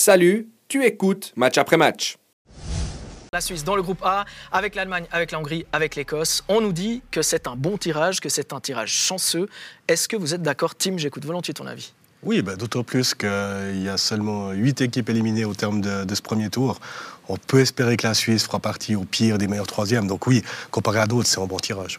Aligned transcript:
Salut, 0.00 0.46
tu 0.68 0.84
écoutes 0.84 1.32
match 1.34 1.58
après 1.58 1.76
match. 1.76 2.18
La 3.32 3.40
Suisse 3.40 3.64
dans 3.64 3.74
le 3.74 3.82
groupe 3.82 4.00
A, 4.04 4.26
avec 4.52 4.76
l'Allemagne, 4.76 5.06
avec 5.10 5.32
la 5.32 5.40
Hongrie, 5.40 5.66
avec 5.72 5.96
l'Écosse. 5.96 6.44
On 6.46 6.60
nous 6.60 6.72
dit 6.72 7.02
que 7.10 7.20
c'est 7.20 7.48
un 7.48 7.56
bon 7.56 7.76
tirage, 7.78 8.20
que 8.20 8.28
c'est 8.28 8.52
un 8.52 8.60
tirage 8.60 8.92
chanceux. 8.92 9.48
Est-ce 9.88 10.06
que 10.06 10.16
vous 10.16 10.34
êtes 10.34 10.42
d'accord, 10.42 10.76
Tim? 10.76 10.98
J'écoute 10.98 11.24
volontiers 11.24 11.52
ton 11.52 11.66
avis. 11.66 11.94
Oui, 12.22 12.42
bah, 12.42 12.54
d'autant 12.54 12.84
plus 12.84 13.12
qu'il 13.12 13.82
y 13.82 13.88
a 13.88 13.96
seulement 13.96 14.52
8 14.52 14.82
équipes 14.82 15.10
éliminées 15.10 15.44
au 15.44 15.54
terme 15.54 15.80
de, 15.80 16.14
ce 16.14 16.22
premier 16.22 16.48
tour. 16.48 16.78
On 17.28 17.36
peut 17.36 17.58
espérer 17.58 17.96
que 17.96 18.06
la 18.06 18.14
Suisse 18.14 18.44
fera 18.44 18.60
partie 18.60 18.94
au 18.94 19.02
pire 19.02 19.36
des 19.36 19.48
meilleurs 19.48 19.66
troisièmes. 19.66 20.06
Donc 20.06 20.28
oui, 20.28 20.44
comparé 20.70 21.00
à 21.00 21.08
d'autres, 21.08 21.26
c'est 21.26 21.40
un 21.40 21.46
bon 21.46 21.56
tirage. 21.56 21.98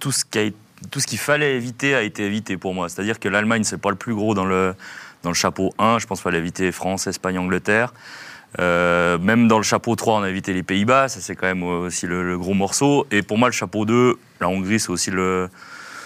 Tout 0.00 0.12
ce 0.12 0.24
qui 0.24 0.54
tout 0.90 1.00
ce 1.00 1.06
qu'il 1.06 1.18
fallait 1.18 1.56
éviter 1.56 1.94
a 1.94 2.02
été 2.02 2.24
évité 2.24 2.56
pour 2.56 2.74
moi. 2.74 2.88
C'est-à-dire 2.88 3.18
que 3.20 3.28
l'Allemagne, 3.28 3.64
c'est 3.64 3.78
pas 3.78 3.90
le 3.90 3.96
plus 3.96 4.14
gros 4.14 4.34
dans 4.34 4.44
le, 4.44 4.74
dans 5.24 5.30
le 5.30 5.34
chapeau 5.34 5.74
1. 5.78 5.98
Je 5.98 6.06
pense 6.06 6.18
qu'il 6.18 6.24
fallait 6.24 6.38
éviter 6.38 6.70
France, 6.70 7.08
Espagne, 7.08 7.38
Angleterre. 7.38 7.92
Euh, 8.60 9.18
même 9.18 9.48
dans 9.48 9.56
le 9.56 9.64
chapeau 9.64 9.96
3, 9.96 10.20
on 10.20 10.22
a 10.22 10.30
évité 10.30 10.52
les 10.52 10.62
Pays-Bas. 10.62 11.08
Ça, 11.08 11.20
c'est 11.20 11.34
quand 11.34 11.46
même 11.46 11.64
aussi 11.64 12.06
le, 12.06 12.38
gros 12.38 12.54
morceau. 12.54 13.06
Et 13.10 13.22
pour 13.22 13.36
moi, 13.38 13.48
le 13.48 13.52
chapeau 13.52 13.84
2, 13.84 14.16
la 14.40 14.48
Hongrie, 14.48 14.78
c'est 14.78 14.90
aussi 14.90 15.10
le, 15.10 15.48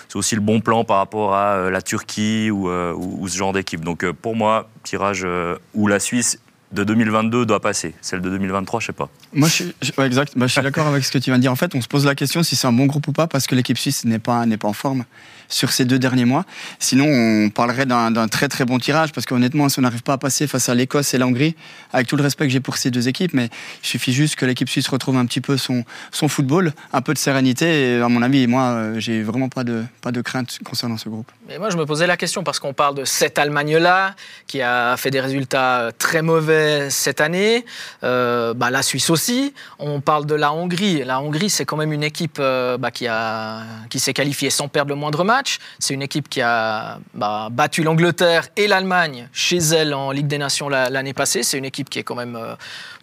c'est 0.09 0.17
aussi 0.17 0.35
le 0.35 0.41
bon 0.41 0.61
plan 0.61 0.85
par 0.85 0.97
rapport 0.97 1.35
à 1.35 1.57
euh, 1.57 1.71
la 1.71 1.83
Turquie 1.83 2.51
ou, 2.51 2.71
euh, 2.71 2.95
ou, 2.95 3.29
ce 3.29 3.37
genre 3.37 3.53
d'équipe. 3.53 3.85
Donc 3.85 4.11
pour 4.13 4.35
moi, 4.35 4.71
tirage 4.83 5.27
où 5.75 5.87
la 5.87 6.01
Suisse 6.01 6.41
de 6.73 6.85
2022 6.85 7.47
doit 7.47 7.61
passer. 7.61 7.95
Celle 8.01 8.21
de 8.21 8.29
2023, 8.31 8.81
je 8.81 8.87
sais 8.87 8.93
pas. 8.93 9.09
Moi, 9.33 9.49
je, 9.49 9.65
exact. 10.03 10.35
Bah, 10.37 10.47
je 10.47 10.53
suis 10.53 10.63
d'accord 10.63 10.87
avec 10.87 11.05
ce 11.05 11.11
que 11.11 11.19
tu 11.19 11.31
viens 11.31 11.37
de 11.37 11.43
dire. 11.43 11.53
En 11.53 11.57
fait, 11.57 11.75
on 11.75 11.81
se 11.81 11.89
pose 11.89 12.05
la 12.05 12.15
question 12.15 12.43
si 12.43 12.57
c'est 12.57 12.67
un 12.67 12.73
bon 12.73 12.87
groupe 12.87 13.09
ou 13.09 13.13
pas 13.13 13.27
parce 13.27 13.47
que 13.47 13.55
l'équipe 13.55 13.79
suisse 13.79 14.05
n'est 14.05 14.19
pas, 14.19 14.45
n'est 14.47 14.59
pas 14.59 14.69
en 14.69 14.73
forme 14.73 15.05
sur 15.49 15.73
ces 15.73 15.87
deux 15.87 15.99
derniers 15.99 16.27
mois. 16.27 16.45
Sinon, 16.79 17.07
on 17.07 17.49
parlerait 17.49 17.87
d'un 17.87 18.29
très 18.29 18.49
très 18.49 18.67
bon 18.67 18.79
tirage 18.79 19.13
parce 19.13 19.27
qu'honnêtement, 19.27 19.71
si 19.71 19.79
on 19.79 19.83
n'arrive 19.83 20.03
pas 20.03 20.15
à 20.15 20.19
passer 20.19 20.47
face 20.47 20.69
à 20.69 20.75
l'Écosse 20.75 21.15
et 21.15 21.19
la 21.19 21.27
Hongrie, 21.27 21.57
avec 21.93 22.07
tout 22.07 22.17
le 22.17 22.23
respect 22.23 22.47
que 22.47 22.53
j'ai 22.53 22.61
pour 22.61 22.77
ces 22.77 22.91
deux 22.91 23.09
équipes, 23.09 23.33
mais 23.33 23.49
il 23.83 23.87
suffit 23.87 24.13
juste 24.13 24.37
que 24.37 24.45
l'équipe 24.45 24.69
suisse 24.69 24.89
retrouve 24.89 25.17
un 25.17 25.25
petit 25.25 25.41
peu 25.41 25.57
son, 25.57 25.85
son 26.13 26.29
football, 26.29 26.73
un 26.93 27.01
peu 27.01 27.15
de 27.15 27.19
sérénité. 27.19 27.95
Et 27.97 28.01
à 28.03 28.09
mon 28.09 28.21
avis, 28.21 28.47
moi, 28.47 28.63
euh, 28.65 29.01
j'ai 29.01 29.23
vraiment 29.23 29.49
pas 29.49 29.65
de, 29.65 29.85
pas 30.03 30.13
de 30.13 30.21
crainte 30.21 30.59
concernant 30.65 30.99
ce 30.99 31.09
groupe. 31.09 31.31
Mais 31.49 31.59
moi, 31.59 31.71
je 31.71 31.79
me 31.79 31.87
posais 31.87 32.07
la 32.07 32.19
question 32.19 32.45
parce 32.45 32.61
qu'on 32.61 32.75
parle 32.75 32.95
de 32.97 33.07
cette 33.07 33.39
Allemagne-là 33.39 34.15
qui 34.47 34.61
a 34.61 34.97
fait 34.99 35.11
des 35.11 35.21
résultats 35.21 35.91
très 35.97 36.21
mauvais 36.21 36.58
cette 36.91 37.21
année, 37.21 37.65
euh, 38.05 38.55
bah, 38.55 38.71
la 38.71 38.83
Suisse 38.83 39.11
aussi. 39.11 39.55
On 39.79 40.01
parle 40.01 40.27
de 40.27 40.35
la 40.35 40.53
Hongrie. 40.53 41.05
La 41.05 41.21
Hongrie, 41.21 41.51
c'est 41.51 41.65
quand 41.65 41.77
même 41.77 41.93
une 41.93 42.03
équipe 42.03 42.39
euh, 42.41 42.79
bah, 42.79 42.91
qui, 42.91 43.07
a, 43.07 43.63
qui 43.91 43.99
s'est 44.01 44.13
qualifiée 44.13 44.51
sans 44.51 44.69
perdre 44.69 44.91
le 44.91 44.97
moindre 44.97 45.25
match. 45.25 45.59
C'est 45.79 45.95
une 45.95 46.03
équipe 46.03 46.29
qui 46.29 46.41
a 46.41 46.99
bah, 47.15 47.49
battu 47.51 47.83
l'Angleterre 47.83 48.49
et 48.57 48.67
l'Allemagne 48.67 49.29
chez 49.33 49.59
elle 49.59 49.95
en 49.95 50.11
Ligue 50.11 50.27
des 50.27 50.39
Nations 50.39 50.69
l'année 50.69 51.15
passée. 51.15 51.43
C'est 51.43 51.59
une 51.59 51.65
équipe 51.65 51.91
qui 51.91 51.99
est 51.99 52.05
quand 52.05 52.15
même 52.15 52.37
euh, 52.37 52.55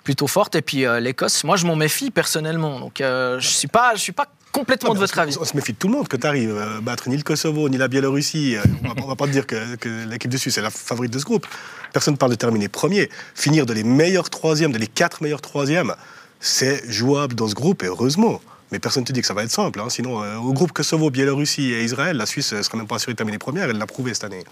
plutôt 0.04 0.28
forte. 0.28 0.56
Et 0.56 0.62
puis 0.62 0.86
l'Écosse, 1.00 1.44
moi 1.44 1.58
je 1.58 1.66
m'en 1.66 1.76
méfie 1.76 2.12
personnellement. 2.12 2.80
Donc 2.80 2.98
je 3.00 3.36
ne 3.36 3.40
suis 3.40 3.68
pas, 3.68 3.96
je 3.96 4.02
suis 4.02 4.12
pas 4.12 4.28
complètement 4.56 4.94
de 4.94 5.00
votre 5.00 5.20
avis. 5.20 5.38
On 5.40 5.46
se 5.46 5.56
méfie 5.56 5.74
de 5.74 5.78
tout 5.78 5.88
le 5.88 5.94
monde 5.94 6.08
que 6.08 6.18
tu 6.18 6.26
arrives. 6.26 6.56
battre 6.82 7.10
ni 7.10 7.18
le 7.18 7.24
Kosovo, 7.24 7.70
ni 7.70 7.78
la 7.78 7.88
Biélorussie. 7.88 8.56
on 8.84 9.02
ne 9.02 9.08
va 9.08 9.16
pas 9.16 9.28
te 9.28 9.32
dire 9.32 9.46
que, 9.46 10.10
l'équipe 10.10 10.32
de 10.32 10.38
Suisse 10.38 10.58
est 10.58 10.62
la 10.62 10.70
favorite 10.70 11.12
de 11.12 11.20
ce 11.20 11.26
groupe. 11.26 11.46
Personne 11.94 12.14
ne 12.14 12.18
parle 12.18 12.32
de 12.32 12.38
terminer 12.38 12.68
premier. 12.68 13.10
Finir 13.36 13.66
de 13.66 13.74
les 13.74 13.84
meilleurs 13.84 14.30
troisièmes, 14.30 14.72
de 14.72 14.78
les 14.78 14.88
quatre 14.88 15.22
meilleurs 15.22 15.42
troisièmes, 15.42 15.94
c'est 16.40 16.90
jouable 16.90 17.36
dans 17.36 17.48
ce 17.48 17.56
groupe 17.56 17.84
et 17.84 17.88
heureusement. 17.88 18.42
Mais 18.72 18.80
personne 18.80 19.02
ne 19.02 19.08
te 19.08 19.14
dit 19.14 19.22
que 19.22 19.28
ça 19.28 19.34
va 19.34 19.44
être 19.44 19.52
simple. 19.52 19.80
Hein. 19.80 19.90
Sinon, 19.90 20.24
euh, 20.24 20.38
au 20.38 20.52
groupe 20.54 20.72
Kosovo, 20.72 21.10
Biélorussie 21.10 21.72
et 21.72 21.84
Israël, 21.84 22.18
la 22.18 22.26
Suisse 22.26 22.52
ne 22.54 22.62
serait 22.62 22.78
même 22.78 22.88
pas 22.88 22.96
assurée 22.96 23.14
de 23.14 23.18
terminer 23.18 23.38
première. 23.38 23.70
Elle 23.70 23.78
l'a 23.78 23.86
prouvé 23.86 24.14
cette 24.14 24.24
année. 24.24 24.44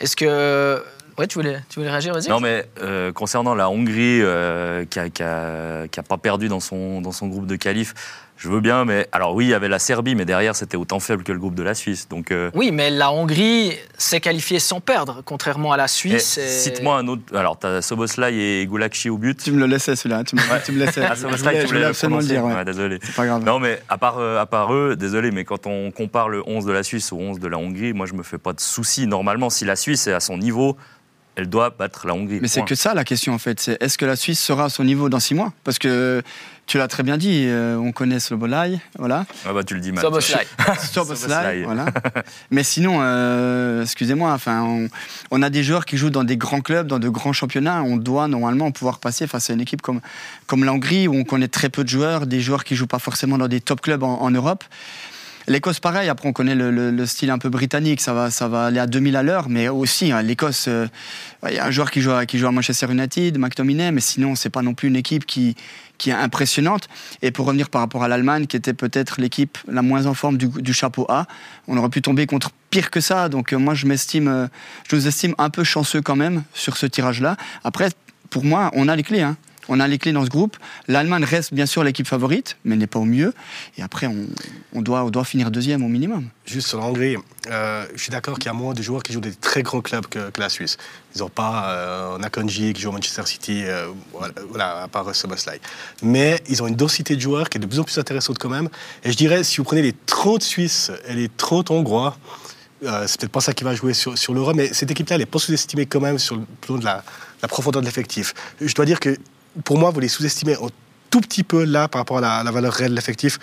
Est-ce 0.00 0.16
que. 0.16 0.82
Ouais, 1.18 1.26
tu 1.26 1.38
voulais, 1.38 1.60
tu 1.68 1.78
voulais 1.78 1.90
réagir, 1.90 2.14
vas-y. 2.14 2.28
Non, 2.28 2.40
mais 2.40 2.66
euh, 2.80 3.12
concernant 3.12 3.54
la 3.54 3.68
Hongrie, 3.68 4.22
euh, 4.22 4.86
qui 4.86 4.98
n'a 4.98 6.02
pas 6.02 6.16
perdu 6.16 6.48
dans 6.48 6.60
son, 6.60 7.02
dans 7.02 7.12
son 7.12 7.28
groupe 7.28 7.46
de 7.46 7.56
qualif, 7.56 7.94
je 8.42 8.48
veux 8.48 8.60
bien, 8.60 8.84
mais 8.84 9.06
alors 9.12 9.36
oui, 9.36 9.44
il 9.44 9.50
y 9.50 9.54
avait 9.54 9.68
la 9.68 9.78
Serbie, 9.78 10.16
mais 10.16 10.24
derrière, 10.24 10.56
c'était 10.56 10.76
autant 10.76 10.98
faible 10.98 11.22
que 11.22 11.30
le 11.30 11.38
groupe 11.38 11.54
de 11.54 11.62
la 11.62 11.74
Suisse. 11.74 12.08
Donc, 12.08 12.32
euh, 12.32 12.50
Oui, 12.54 12.72
mais 12.72 12.90
la 12.90 13.12
Hongrie 13.12 13.72
s'est 13.96 14.18
qualifiée 14.18 14.58
sans 14.58 14.80
perdre, 14.80 15.22
contrairement 15.24 15.70
à 15.70 15.76
la 15.76 15.86
Suisse. 15.86 16.40
Cite-moi 16.44 16.96
un 16.96 17.06
autre. 17.06 17.22
Alors, 17.36 17.56
tu 17.56 17.68
as 17.68 17.82
Soboslai 17.82 18.34
et 18.34 18.66
Gulakchi 18.66 19.10
au 19.10 19.16
but. 19.16 19.40
Tu 19.40 19.52
me 19.52 19.60
le 19.60 19.66
laissais, 19.66 19.94
celui-là. 19.94 20.24
Tu, 20.24 20.34
me, 20.34 20.64
tu 20.64 20.72
me 20.72 20.84
laissais. 20.84 21.04
Ah, 21.08 21.14
Soboslai, 21.14 21.60
tu 21.60 21.66
voulais 21.68 21.84
absolument 21.84 22.18
le 22.18 22.26
dire. 22.26 22.44
Ouais. 22.44 22.64
désolé. 22.64 22.98
C'est 23.00 23.14
pas 23.14 23.26
grave. 23.26 23.44
Non, 23.44 23.60
mais 23.60 23.80
à 23.88 23.96
part, 23.96 24.18
euh, 24.18 24.40
à 24.40 24.46
part 24.46 24.74
eux, 24.74 24.96
désolé, 24.96 25.30
mais 25.30 25.44
quand 25.44 25.68
on 25.68 25.92
compare 25.92 26.28
le 26.28 26.42
11 26.44 26.64
de 26.64 26.72
la 26.72 26.82
Suisse 26.82 27.12
au 27.12 27.18
11 27.18 27.38
de 27.38 27.46
la 27.46 27.58
Hongrie, 27.58 27.92
moi, 27.92 28.06
je 28.06 28.14
me 28.14 28.24
fais 28.24 28.38
pas 28.38 28.52
de 28.52 28.60
soucis. 28.60 29.06
Normalement, 29.06 29.50
si 29.50 29.64
la 29.64 29.76
Suisse 29.76 30.08
est 30.08 30.12
à 30.12 30.20
son 30.20 30.36
niveau, 30.36 30.76
elle 31.36 31.48
doit 31.48 31.70
battre 31.70 32.06
la 32.06 32.14
Hongrie. 32.14 32.38
Mais 32.40 32.48
c'est 32.48 32.64
que 32.64 32.74
ça 32.74 32.94
la 32.94 33.04
question 33.04 33.32
en 33.32 33.38
fait. 33.38 33.58
C'est 33.60 33.82
est-ce 33.82 33.96
que 33.96 34.04
la 34.04 34.16
Suisse 34.16 34.40
sera 34.40 34.64
à 34.64 34.68
son 34.68 34.84
niveau 34.84 35.08
dans 35.08 35.20
six 35.20 35.34
mois? 35.34 35.52
Parce 35.64 35.78
que 35.78 36.22
tu 36.66 36.78
l'as 36.78 36.88
très 36.88 37.02
bien 37.02 37.16
dit, 37.16 37.44
euh, 37.46 37.76
on 37.76 37.92
connaît 37.92 38.20
Slobolai, 38.20 38.80
voilà. 38.98 39.26
Ah 39.46 39.52
bah 39.52 39.64
tu 39.64 39.74
le 39.74 39.80
dis 39.80 39.92
mal. 39.92 40.02
Soboslai. 40.04 40.46
Soboslai, 40.78 41.64
voilà. 41.64 41.86
Mais 42.50 42.62
sinon, 42.62 42.98
euh, 43.00 43.82
excusez-moi, 43.82 44.32
enfin, 44.32 44.62
on, 44.62 44.88
on, 45.30 45.42
a 45.42 45.50
des 45.50 45.64
joueurs 45.64 45.84
qui 45.84 45.96
jouent 45.96 46.10
dans 46.10 46.24
des 46.24 46.36
grands 46.36 46.60
clubs, 46.60 46.86
dans 46.86 46.98
de 46.98 47.08
grands 47.08 47.32
championnats. 47.32 47.82
On 47.82 47.96
doit 47.96 48.28
normalement 48.28 48.70
pouvoir 48.70 49.00
passer 49.00 49.26
face 49.26 49.50
à 49.50 49.54
une 49.54 49.60
équipe 49.60 49.82
comme, 49.82 50.00
comme 50.46 50.64
la 50.64 50.72
Hongrie, 50.72 51.08
où 51.08 51.14
on 51.14 51.24
connaît 51.24 51.48
très 51.48 51.68
peu 51.68 51.82
de 51.82 51.88
joueurs, 51.88 52.26
des 52.26 52.40
joueurs 52.40 52.64
qui 52.64 52.76
jouent 52.76 52.86
pas 52.86 53.00
forcément 53.00 53.38
dans 53.38 53.48
des 53.48 53.60
top 53.60 53.80
clubs 53.80 54.02
en 54.02 54.30
Europe. 54.30 54.64
L'Écosse, 55.48 55.80
pareil. 55.80 56.08
Après, 56.08 56.28
on 56.28 56.32
connaît 56.32 56.54
le, 56.54 57.06
style 57.06 57.30
un 57.30 57.38
peu 57.38 57.48
britannique. 57.48 58.00
Ça 58.00 58.12
va, 58.12 58.30
ça 58.30 58.48
va 58.48 58.66
aller 58.66 58.78
à 58.78 58.86
2000 58.86 59.16
à 59.16 59.22
l'heure. 59.22 59.48
Mais 59.48 59.68
aussi, 59.68 60.12
hein, 60.12 60.22
l'Écosse, 60.22 60.66
euh, 60.68 60.86
il 61.48 61.54
y 61.54 61.58
a 61.58 61.66
un 61.66 61.70
joueur 61.70 61.90
qui 61.90 62.00
joue, 62.00 62.12
à, 62.12 62.26
qui 62.26 62.38
joue 62.38 62.46
à 62.46 62.52
Manchester 62.52 62.86
United, 62.90 63.38
McTominay. 63.38 63.92
Mais 63.92 64.00
sinon, 64.00 64.34
c'est 64.34 64.50
pas 64.50 64.62
non 64.62 64.74
plus 64.74 64.88
une 64.88 64.96
équipe 64.96 65.26
qui, 65.26 65.56
est 66.06 66.10
impressionnante. 66.10 66.88
Et 67.22 67.30
pour 67.30 67.46
revenir 67.46 67.70
par 67.70 67.80
rapport 67.80 68.02
à 68.02 68.08
l'Allemagne, 68.08 68.46
qui 68.46 68.56
était 68.56 68.74
peut-être 68.74 69.20
l'équipe 69.20 69.56
la 69.68 69.82
moins 69.82 70.06
en 70.06 70.14
forme 70.14 70.36
du, 70.36 70.72
chapeau 70.72 71.06
A, 71.08 71.26
on 71.68 71.76
aurait 71.76 71.90
pu 71.90 72.02
tomber 72.02 72.26
contre 72.26 72.50
pire 72.70 72.90
que 72.90 73.00
ça. 73.00 73.28
Donc, 73.28 73.52
euh, 73.52 73.56
moi, 73.56 73.74
je 73.74 73.86
m'estime, 73.86 74.28
euh, 74.28 74.46
je 74.88 74.96
nous 74.96 75.06
estime 75.06 75.34
un 75.38 75.50
peu 75.50 75.62
chanceux 75.62 76.02
quand 76.02 76.16
même 76.16 76.42
sur 76.54 76.76
ce 76.76 76.86
tirage-là. 76.86 77.36
Après, 77.62 77.90
pour 78.30 78.44
moi, 78.44 78.70
on 78.74 78.88
a 78.88 78.96
les 78.96 79.04
clés. 79.04 79.22
Hein. 79.22 79.36
On 79.68 79.78
a 79.80 79.86
les 79.86 79.98
clés 79.98 80.12
dans 80.12 80.24
ce 80.24 80.30
groupe. 80.30 80.56
L'Allemagne 80.88 81.24
reste 81.24 81.54
bien 81.54 81.66
sûr 81.66 81.84
l'équipe 81.84 82.06
favorite, 82.06 82.56
mais 82.64 82.76
n'est 82.76 82.86
pas 82.86 82.98
au 82.98 83.04
mieux. 83.04 83.32
Et 83.78 83.82
après, 83.82 84.08
on, 84.72 84.82
doit, 84.82 85.04
on 85.04 85.10
doit 85.10 85.24
finir 85.24 85.50
deuxième 85.50 85.84
au 85.84 85.88
minimum. 85.88 86.28
Juste 86.46 86.68
sur 86.68 86.78
l'Hongrie, 86.78 87.16
euh, 87.48 87.86
je 87.94 88.02
suis 88.02 88.10
d'accord 88.10 88.38
qu'il 88.38 88.46
y 88.46 88.48
a 88.48 88.54
moins 88.54 88.74
de 88.74 88.82
joueurs 88.82 89.02
qui 89.02 89.12
jouent 89.12 89.20
des 89.20 89.34
très 89.34 89.62
grands 89.62 89.80
clubs 89.80 90.06
que, 90.06 90.30
la 90.36 90.48
Suisse. 90.48 90.78
Ils 91.14 91.20
n'ont 91.20 91.28
pas 91.28 91.70
euh, 91.70 92.18
Nakonji 92.18 92.72
qui 92.72 92.82
joue 92.82 92.88
au 92.88 92.92
Manchester 92.92 93.22
City, 93.26 93.62
euh, 93.64 93.88
voilà, 94.48 94.82
à 94.82 94.88
part 94.88 95.14
Soboslai. 95.14 95.60
Mais 96.02 96.42
ils 96.48 96.62
ont 96.62 96.66
une 96.66 96.76
densité 96.76 97.14
de 97.14 97.20
joueurs 97.20 97.48
qui 97.48 97.58
est 97.58 97.60
de 97.60 97.66
plus 97.66 97.78
en 97.78 97.84
plus 97.84 97.98
intéressante 97.98 98.38
quand 98.38 98.48
même. 98.48 98.68
Et 99.04 99.12
je 99.12 99.16
dirais, 99.16 99.44
si 99.44 99.58
vous 99.58 99.64
prenez 99.64 99.82
les 99.82 99.94
30 100.06 100.42
Suisses 100.42 100.90
et 101.06 101.14
les 101.14 101.28
30 101.28 101.70
Hongrois, 101.70 102.16
euh, 102.84 103.04
c'est 103.06 103.20
peut-être 103.20 103.32
pas 103.32 103.40
ça 103.40 103.52
qui 103.52 103.62
va 103.62 103.74
jouer 103.74 103.94
sur, 103.94 104.18
sur 104.18 104.34
l'Euro, 104.34 104.54
mais 104.54 104.72
cette 104.72 104.90
équipe-là, 104.90 105.16
elle 105.16 105.22
est 105.22 105.26
pas 105.26 105.38
sous-estimée 105.38 105.86
quand 105.86 106.00
même 106.00 106.18
sur 106.18 106.34
le 106.34 106.42
plan 106.60 106.78
de 106.78 106.84
la, 106.84 107.04
la 107.40 107.48
profondeur 107.48 107.80
de 107.80 107.86
l'effectif. 107.86 108.34
Je 108.60 108.74
dois 108.74 108.84
dire 108.84 108.98
que 108.98 109.16
pour 109.64 109.78
moi, 109.78 109.90
vous 109.90 110.00
les 110.00 110.08
sous-estimez 110.08 110.54
un 110.54 110.68
tout 111.10 111.20
petit 111.20 111.42
peu 111.42 111.64
là 111.64 111.88
par 111.88 112.00
rapport 112.00 112.18
à 112.18 112.42
la, 112.42 112.50
valeur 112.50 112.72
réelle 112.72 112.92
de 112.92 112.96
l'effectif. 112.96 113.38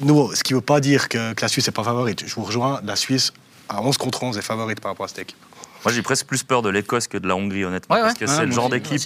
Nous, 0.00 0.34
ce 0.34 0.42
qui 0.42 0.52
ne 0.52 0.58
veut 0.58 0.64
pas 0.64 0.80
dire 0.80 1.08
que, 1.08 1.32
que 1.32 1.42
la 1.42 1.48
Suisse 1.48 1.66
n'est 1.66 1.72
pas 1.72 1.84
favorite. 1.84 2.24
Je 2.26 2.34
vous 2.34 2.42
rejoins, 2.42 2.80
la 2.84 2.96
Suisse, 2.96 3.32
à 3.68 3.80
11 3.82 3.96
contre 3.96 4.22
11, 4.22 4.36
est 4.36 4.42
favorite 4.42 4.80
par 4.80 4.92
rapport 4.92 5.04
à 5.04 5.08
cette 5.08 5.20
équipe. 5.20 5.38
Moi, 5.84 5.92
j'ai 5.92 6.02
presque 6.02 6.26
plus 6.26 6.42
peur 6.42 6.62
de 6.62 6.68
l'Écosse 6.68 7.08
que 7.08 7.18
de 7.18 7.26
la 7.26 7.36
Hongrie, 7.36 7.64
honnêtement. 7.64 7.96
parce 7.96 8.14
que 8.14 8.26
c'est 8.26 8.46
le 8.46 8.52
genre 8.52 8.68
d'équipe. 8.68 9.00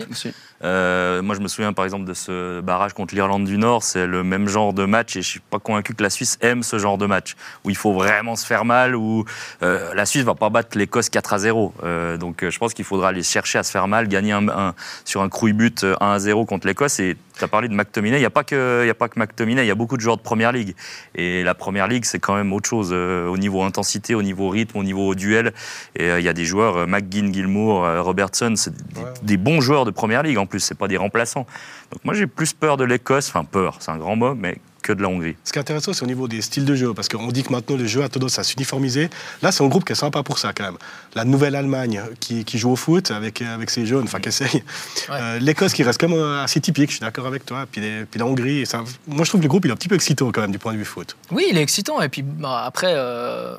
Euh, 0.65 1.23
moi, 1.23 1.35
je 1.35 1.41
me 1.41 1.49
souviens 1.49 1.73
par 1.73 1.85
exemple 1.85 2.05
de 2.07 2.15
ce 2.15 2.61
barrage 2.61 2.93
contre 2.95 3.15
l'Irlande 3.15 3.45
du 3.45 3.59
Nord. 3.59 3.83
C'est 3.83 4.07
le 4.07 4.23
même 4.23 4.49
genre 4.49 4.73
de 4.73 4.85
match 4.85 5.17
et 5.17 5.23
je 5.23 5.29
suis 5.29 5.41
pas 5.41 5.59
convaincu 5.59 5.95
que 5.95 6.03
la 6.03 6.11
Suisse 6.11 6.39
aime 6.41 6.63
ce 6.63 6.79
genre 6.79 6.99
de 6.99 7.07
match 7.07 7.35
où 7.65 7.71
il 7.71 7.77
faut 7.77 7.93
vraiment 7.93 8.37
se 8.37 8.47
faire 8.47 8.65
mal. 8.65 8.97
Où 8.97 9.25
euh, 9.63 9.93
la 9.95 10.07
Suisse 10.07 10.25
va 10.25 10.35
pas 10.35 10.49
battre 10.51 10.77
l'Écosse 10.79 11.09
4 11.11 11.33
à 11.33 11.39
0. 11.39 11.75
Euh, 11.83 12.17
donc, 12.17 12.45
je 12.49 12.59
pense 12.59 12.75
qu'il 12.75 12.85
faudra 12.85 13.09
aller 13.09 13.23
chercher 13.23 13.59
à 13.59 13.63
se 13.63 13.71
faire 13.71 13.89
mal, 13.89 14.09
gagner 14.09 14.33
un, 14.33 14.75
sur 15.05 15.23
un 15.23 15.29
crouille 15.29 15.53
but 15.53 15.85
1 15.85 15.97
à 16.01 16.19
0 16.19 16.45
contre 16.47 16.67
l'Écosse. 16.67 17.01
Et 17.01 17.17
tu 17.37 17.45
as 17.45 17.49
parlé 17.49 17.69
de 17.69 17.75
McTominay. 17.75 18.17
Il 18.17 18.21
n'y 18.21 18.27
a 18.27 18.31
pas 18.31 18.45
que, 18.45 18.83
il 18.85 18.87
y 18.87 18.91
a 18.91 18.95
pas 18.95 19.09
que 19.09 19.19
McTominay. 19.19 19.65
Il 19.65 19.69
y 19.69 19.71
a 19.71 19.75
beaucoup 19.75 19.97
de 19.97 20.03
joueurs 20.03 20.17
de 20.17 20.23
première 20.23 20.53
ligue. 20.53 20.75
Et 21.15 21.43
la 21.43 21.55
première 21.55 21.89
ligue, 21.89 22.05
c'est 22.05 22.19
quand 22.19 22.35
même 22.35 22.53
autre 22.53 22.69
chose 22.69 22.93
au 22.93 23.37
niveau 23.37 23.63
intensité, 23.63 24.15
au 24.15 24.23
niveau 24.23 24.49
rythme, 24.49 24.79
au 24.79 24.85
niveau 24.85 25.15
duel. 25.15 25.53
Et 25.97 26.09
il 26.09 26.25
y 26.25 26.29
a 26.29 26.33
des 26.33 26.45
joueurs, 26.45 26.87
McGinn, 26.87 27.33
Gilmour, 27.33 27.87
Robertson, 28.03 28.55
c'est 28.57 28.73
des, 29.23 29.37
bons 29.37 29.61
joueurs 29.61 29.85
de 29.85 29.91
première 29.91 30.23
ligue 30.23 30.39
en 30.39 30.47
plus. 30.47 30.61
C'est 30.61 30.79
pas 30.79 30.89
des 30.89 30.97
remplaçants. 30.97 31.47
Donc 31.93 32.05
moi 32.05 32.15
j'ai 32.15 32.27
plus 32.27 32.53
peur 32.53 32.77
de 32.77 32.85
l'Écosse, 32.85 33.29
enfin 33.29 33.45
peur, 33.45 33.77
c'est 33.81 33.91
un 33.91 33.99
grand 33.99 34.17
mot, 34.17 34.35
mais 34.35 34.59
que 34.87 34.93
de 34.93 35.03
la 35.03 35.09
Hongrie. 35.09 35.37
Ce 35.45 35.53
qui 35.53 35.59
est 35.59 35.61
intéressant, 35.61 35.93
c'est 35.93 36.05
au 36.05 36.07
niveau 36.07 36.29
des 36.29 36.41
styles 36.41 36.65
de 36.65 36.75
jeu, 36.75 36.95
parce 36.95 37.09
qu'on 37.09 37.33
dit 37.33 37.43
que 37.43 37.53
maintenant 37.53 37.77
le 37.77 37.87
jeu 37.87 38.03
a 38.03 38.09
tendance 38.09 38.39
à 38.39 38.45
s'uniformiser. 38.45 39.11
Là, 39.43 39.51
c'est 39.51 39.65
un 39.65 39.69
groupe 39.69 39.85
qui 39.85 39.93
est 39.93 39.97
sympa 39.97 40.23
pour 40.23 40.39
ça 40.39 40.53
quand 40.53 40.65
même. 40.65 40.79
La 41.15 41.25
nouvelle 41.25 41.57
Allemagne 41.57 42.01
qui, 42.21 42.45
joue 42.57 42.71
au 42.71 42.77
foot 42.77 43.11
avec, 43.11 43.43
avec 43.43 43.71
ses 43.71 43.85
jeunes, 43.85 44.05
enfin 44.05 44.21
qui 44.21 44.29
essaye. 44.29 44.63
Euh, 45.11 45.39
L'Écosse 45.39 45.73
qui 45.73 45.83
reste 45.83 46.01
quand 46.01 46.09
même 46.09 46.23
assez 46.43 46.61
typique, 46.61 46.91
je 46.91 46.97
suis 46.97 47.01
d'accord 47.01 47.27
avec 47.27 47.45
toi. 47.45 47.67
Puis, 47.71 47.81
puis 48.11 48.19
la 48.19 48.27
Hongrie, 48.27 48.67
ça, 48.67 48.83
moi 49.07 49.25
je 49.25 49.31
trouve 49.31 49.41
que 49.41 49.45
le 49.45 49.49
groupe 49.49 49.65
il 49.65 49.69
est 49.69 49.73
un 49.73 49.77
petit 49.77 49.89
peu 49.89 49.95
excitant 49.95 50.31
quand 50.33 50.41
même 50.41 50.53
du 50.53 50.59
point 50.59 50.73
de 50.73 50.79
vue 50.79 50.85
foot. 50.85 51.17
Oui, 51.31 51.47
il 51.51 51.59
est 51.59 51.63
excitant. 51.63 52.01
Et 52.01 52.09
puis 52.09 52.23
bah, 52.23 52.65
après. 52.67 52.93
Euh, 52.95 53.57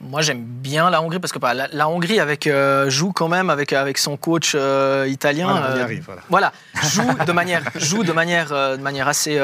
moi 0.00 0.22
j'aime 0.22 0.42
bien 0.42 0.90
la 0.90 1.02
Hongrie 1.02 1.18
parce 1.18 1.32
que 1.32 1.38
bah, 1.38 1.54
la, 1.54 1.88
Hongrie 1.88 2.20
avec, 2.20 2.46
euh, 2.46 2.90
joue 2.90 3.12
quand 3.12 3.28
même 3.28 3.50
avec, 3.50 3.72
avec 3.72 3.98
son 3.98 4.16
coach 4.16 4.52
euh, 4.54 5.06
italien. 5.08 5.46
Voilà, 5.48 5.82
arrive, 5.82 6.08
voilà. 6.28 6.52
joue 6.92 7.24
de 7.26 7.32
manière, 7.32 7.62
joue 7.76 8.02
de 8.02 8.12
manière, 8.12 8.50
de 8.50 8.82
manière 8.82 9.08
assez, 9.08 9.38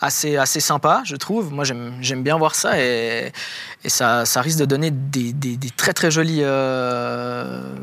assez, 0.00 0.36
assez 0.36 0.60
sympa, 0.60 1.02
je 1.04 1.16
trouve. 1.16 1.52
Moi 1.52 1.64
j'aime 1.64 2.22
bien 2.22 2.38
voir 2.38 2.54
ça 2.54 2.78
et, 2.80 3.32
et 3.84 3.88
ça, 3.88 4.24
ça, 4.24 4.40
risque 4.40 4.58
de 4.58 4.64
donner 4.64 4.90
des, 4.90 5.32
des, 5.32 5.56
des 5.56 5.70
très 5.70 5.92
très 5.92 6.10
jolis 6.10 6.42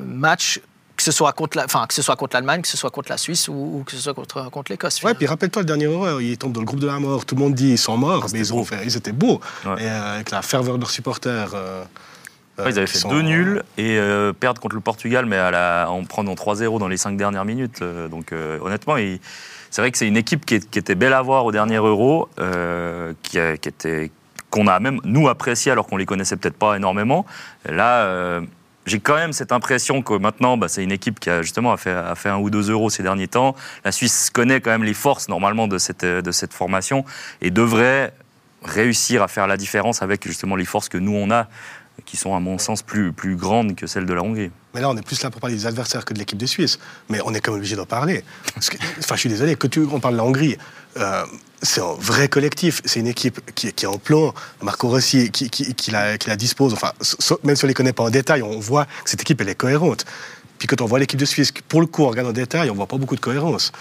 matchs 0.05 0.61
que 1.01 1.05
ce 1.05 1.11
soit 1.11 1.33
contre 1.33 1.59
enfin 1.65 1.87
que 1.87 1.95
ce 1.95 2.03
soit 2.03 2.15
contre 2.15 2.35
l'Allemagne, 2.35 2.61
que 2.61 2.67
ce 2.67 2.77
soit 2.77 2.91
contre 2.91 3.09
la 3.09 3.17
Suisse 3.17 3.47
ou, 3.47 3.83
que 3.87 3.93
ce 3.93 3.97
soit 3.97 4.13
contre, 4.13 4.51
contre 4.51 4.71
l'Écosse. 4.71 5.01
Ouais, 5.01 5.15
puis 5.15 5.25
rappelle-toi 5.25 5.63
le 5.63 5.65
dernier 5.65 5.87
horreur, 5.87 6.21
ils 6.21 6.37
tombent 6.37 6.53
dans 6.53 6.59
le 6.59 6.65
groupe 6.67 6.79
de 6.79 6.85
la 6.85 6.99
mort. 6.99 7.25
Tout 7.25 7.33
le 7.33 7.41
monde 7.41 7.55
dit 7.55 7.71
ils 7.71 7.77
sont 7.79 7.97
morts, 7.97 8.25
ah, 8.27 8.29
mais 8.31 8.37
ils 8.37 8.53
ont 8.53 8.63
fait, 8.63 8.85
ils 8.85 8.95
étaient 8.95 9.11
beaux. 9.11 9.41
Et 9.65 9.67
euh, 9.81 10.15
avec 10.15 10.29
la 10.29 10.43
ferveur 10.43 10.75
de 10.75 10.81
leurs 10.81 10.91
supporters. 10.91 11.55
Euh, 11.55 11.83
ils 12.59 12.77
avaient 12.77 12.85
fait 12.85 13.09
deux 13.09 13.23
nuls 13.23 13.63
et 13.79 13.97
euh, 13.97 14.31
perdre 14.31 14.61
contre 14.61 14.75
le 14.75 14.81
Portugal, 14.81 15.25
mais 15.25 15.37
à 15.37 15.49
la, 15.49 15.87
en 15.89 16.03
prenant 16.03 16.35
3-0 16.35 16.77
dans 16.77 16.87
les 16.87 16.97
cinq 16.97 17.17
dernières 17.17 17.45
minutes. 17.45 17.81
donc 18.11 18.31
honnêtement, 18.31 18.97
c'est 19.71 19.81
vrai 19.81 19.89
que 19.89 19.97
c'est 19.97 20.07
une 20.07 20.17
équipe 20.17 20.45
qui, 20.45 20.53
était 20.53 20.93
belle 20.93 21.13
à 21.13 21.23
voir 21.23 21.45
au 21.45 21.51
dernier 21.51 21.77
Euro, 21.77 22.29
qui, 23.23 23.39
qui 23.59 23.69
était 23.69 24.11
qu'on 24.51 24.67
a 24.67 24.79
même 24.79 24.99
nous 25.03 25.29
apprécié 25.29 25.71
alors 25.71 25.87
qu'on 25.87 25.97
les 25.97 26.05
connaissait 26.05 26.35
peut-être 26.35 26.57
pas 26.57 26.75
énormément. 26.75 27.25
Là 27.67 28.41
j'ai 28.85 28.99
quand 28.99 29.15
même 29.15 29.33
cette 29.33 29.51
impression 29.51 30.01
que 30.01 30.13
maintenant, 30.13 30.57
bah, 30.57 30.67
c'est 30.67 30.83
une 30.83 30.91
équipe 30.91 31.19
qui 31.19 31.29
a 31.29 31.41
justement 31.41 31.71
a 31.71 31.77
fait, 31.77 31.91
a 31.91 32.15
fait, 32.15 32.29
un 32.29 32.37
ou 32.37 32.49
deux 32.49 32.69
euros 32.69 32.89
ces 32.89 33.03
derniers 33.03 33.27
temps. 33.27 33.55
La 33.85 33.91
Suisse 33.91 34.29
connaît 34.31 34.61
quand 34.61 34.71
même 34.71 34.83
les 34.83 34.93
forces 34.93 35.29
normalement 35.29 35.67
de 35.67 35.77
cette, 35.77 36.05
de 36.05 36.31
cette 36.31 36.53
formation 36.53 37.05
et 37.41 37.51
devrait 37.51 38.13
réussir 38.63 39.23
à 39.23 39.27
faire 39.27 39.47
la 39.47 39.57
différence 39.57 40.01
avec 40.01 40.25
justement 40.27 40.55
les 40.55 40.65
forces 40.65 40.89
que 40.89 40.97
nous 40.97 41.13
on 41.13 41.31
a, 41.31 41.47
qui 42.05 42.17
sont 42.17 42.35
à 42.35 42.39
mon 42.39 42.57
sens 42.57 42.81
plus, 42.81 43.11
plus 43.11 43.35
grandes 43.35 43.75
que 43.75 43.87
celles 43.87 44.05
de 44.05 44.13
la 44.13 44.23
Hongrie. 44.23 44.51
Mais 44.73 44.81
là, 44.81 44.89
on 44.89 44.97
est 44.97 45.05
plus 45.05 45.21
là 45.21 45.29
pour 45.29 45.41
parler 45.41 45.55
des 45.55 45.65
adversaires 45.65 46.05
que 46.05 46.13
de 46.13 46.19
l'équipe 46.19 46.37
de 46.37 46.45
Suisse. 46.45 46.79
Mais 47.09 47.19
on 47.25 47.33
est 47.33 47.41
quand 47.41 47.51
même 47.51 47.59
obligé 47.59 47.75
d'en 47.75 47.85
parler. 47.85 48.23
enfin, 48.57 49.15
je 49.15 49.19
suis 49.19 49.29
désolé, 49.29 49.55
que 49.55 49.67
tu, 49.67 49.81
on 49.91 49.99
parle 49.99 50.15
de 50.15 50.17
la 50.17 50.25
Hongrie. 50.25 50.57
Euh, 50.97 51.25
c'est 51.61 51.81
un 51.81 51.93
vrai 51.93 52.27
collectif. 52.27 52.81
C'est 52.85 52.99
une 52.99 53.07
équipe 53.07 53.39
qui, 53.53 53.67
est 53.67 53.85
en 53.85 53.97
plan. 53.97 54.33
Marco 54.61 54.89
Rossi, 54.89 55.31
qui, 55.31 55.91
la, 55.91 56.17
dispose. 56.35 56.73
Enfin, 56.73 56.91
même 57.43 57.55
si 57.55 57.63
on 57.63 57.67
ne 57.67 57.69
les 57.69 57.73
connaît 57.73 57.93
pas 57.93 58.03
en 58.03 58.09
détail, 58.09 58.41
on 58.41 58.59
voit 58.59 58.85
que 58.85 59.09
cette 59.09 59.21
équipe, 59.21 59.41
est 59.41 59.55
cohérente. 59.55 60.05
Puis 60.57 60.67
quand 60.67 60.81
on 60.81 60.85
voit 60.85 60.99
l'équipe 60.99 61.19
de 61.19 61.25
Suisse, 61.25 61.51
pour 61.67 61.81
le 61.81 61.87
coup, 61.87 62.03
on 62.03 62.09
regarde 62.09 62.27
en 62.27 62.33
détail, 62.33 62.69
on 62.69 62.75
voit 62.75 62.87
pas 62.87 62.97
beaucoup 62.97 63.15
de 63.15 63.21
cohérence. 63.21 63.71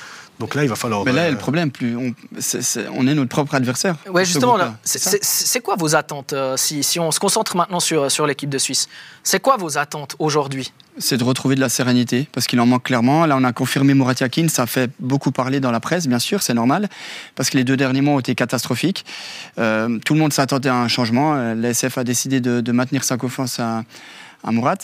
Donc 0.41 0.55
là, 0.55 0.63
il 0.63 0.71
va 0.71 0.75
falloir. 0.75 1.05
Mais 1.05 1.13
là, 1.13 1.29
le 1.29 1.37
euh, 1.37 1.39
problème, 1.39 1.71
plus 1.71 1.97
on, 1.97 3.07
est, 3.07 3.15
notre 3.15 3.29
propre 3.29 3.55
adversaire. 3.55 3.97
Oui, 4.09 4.25
justement, 4.25 4.57
c'est 4.83 5.61
quoi 5.61 5.77
vos 5.77 5.95
attentes 5.95 6.33
euh, 6.33 6.57
si, 6.57 6.83
si, 6.83 6.99
on 6.99 7.11
se 7.11 7.21
concentre 7.21 7.57
maintenant 7.57 7.79
sur, 7.79 8.11
sur 8.11 8.27
l'équipe 8.27 8.49
de 8.49 8.57
Suisse, 8.57 8.89
c'est 9.23 9.39
quoi 9.39 9.59
vos 9.59 9.77
attentes 9.77 10.17
aujourd'hui? 10.19 10.73
C'est 10.97 11.19
de 11.19 11.25
retrouver 11.25 11.57
de 11.57 11.61
la 11.61 11.69
sérénité, 11.69 12.27
parce 12.33 12.47
qu'il 12.47 12.59
en 12.59 12.65
manque 12.65 12.85
clairement. 12.85 13.27
Là, 13.27 13.37
on 13.37 13.45
a 13.45 13.53
confirmé 13.53 13.93
Muratiakin, 13.93 14.49
ça 14.49 14.67
fait 14.67 14.91
beaucoup 14.99 15.31
parler 15.31 15.61
dans 15.61 15.71
la 15.71 15.81
presse, 15.81 16.09
bien 16.09 16.19
sûr, 16.19 16.43
c'est 16.43 16.55
normal, 16.55 16.89
parce 17.35 17.51
que 17.51 17.59
les 17.59 17.65
deux 17.65 17.77
derniers 17.77 18.01
mois 18.01 18.15
ont 18.15 18.21
été 18.21 18.35
catastrophiques. 18.35 19.05
Euh, 19.59 19.99
tout 20.07 20.15
le 20.15 20.21
monde 20.21 20.33
s'attendait 20.33 20.71
à 20.71 20.77
un 20.77 20.89
changement. 20.89 21.35
L'ASF 21.55 21.99
a 21.99 22.05
décidé 22.05 22.41
de, 22.41 22.63
de 22.63 22.73
maintenir 22.73 23.05
sa 23.05 23.19
confiance 23.19 23.61
à, 23.61 23.85
à 24.43 24.53
Murat. 24.53 24.79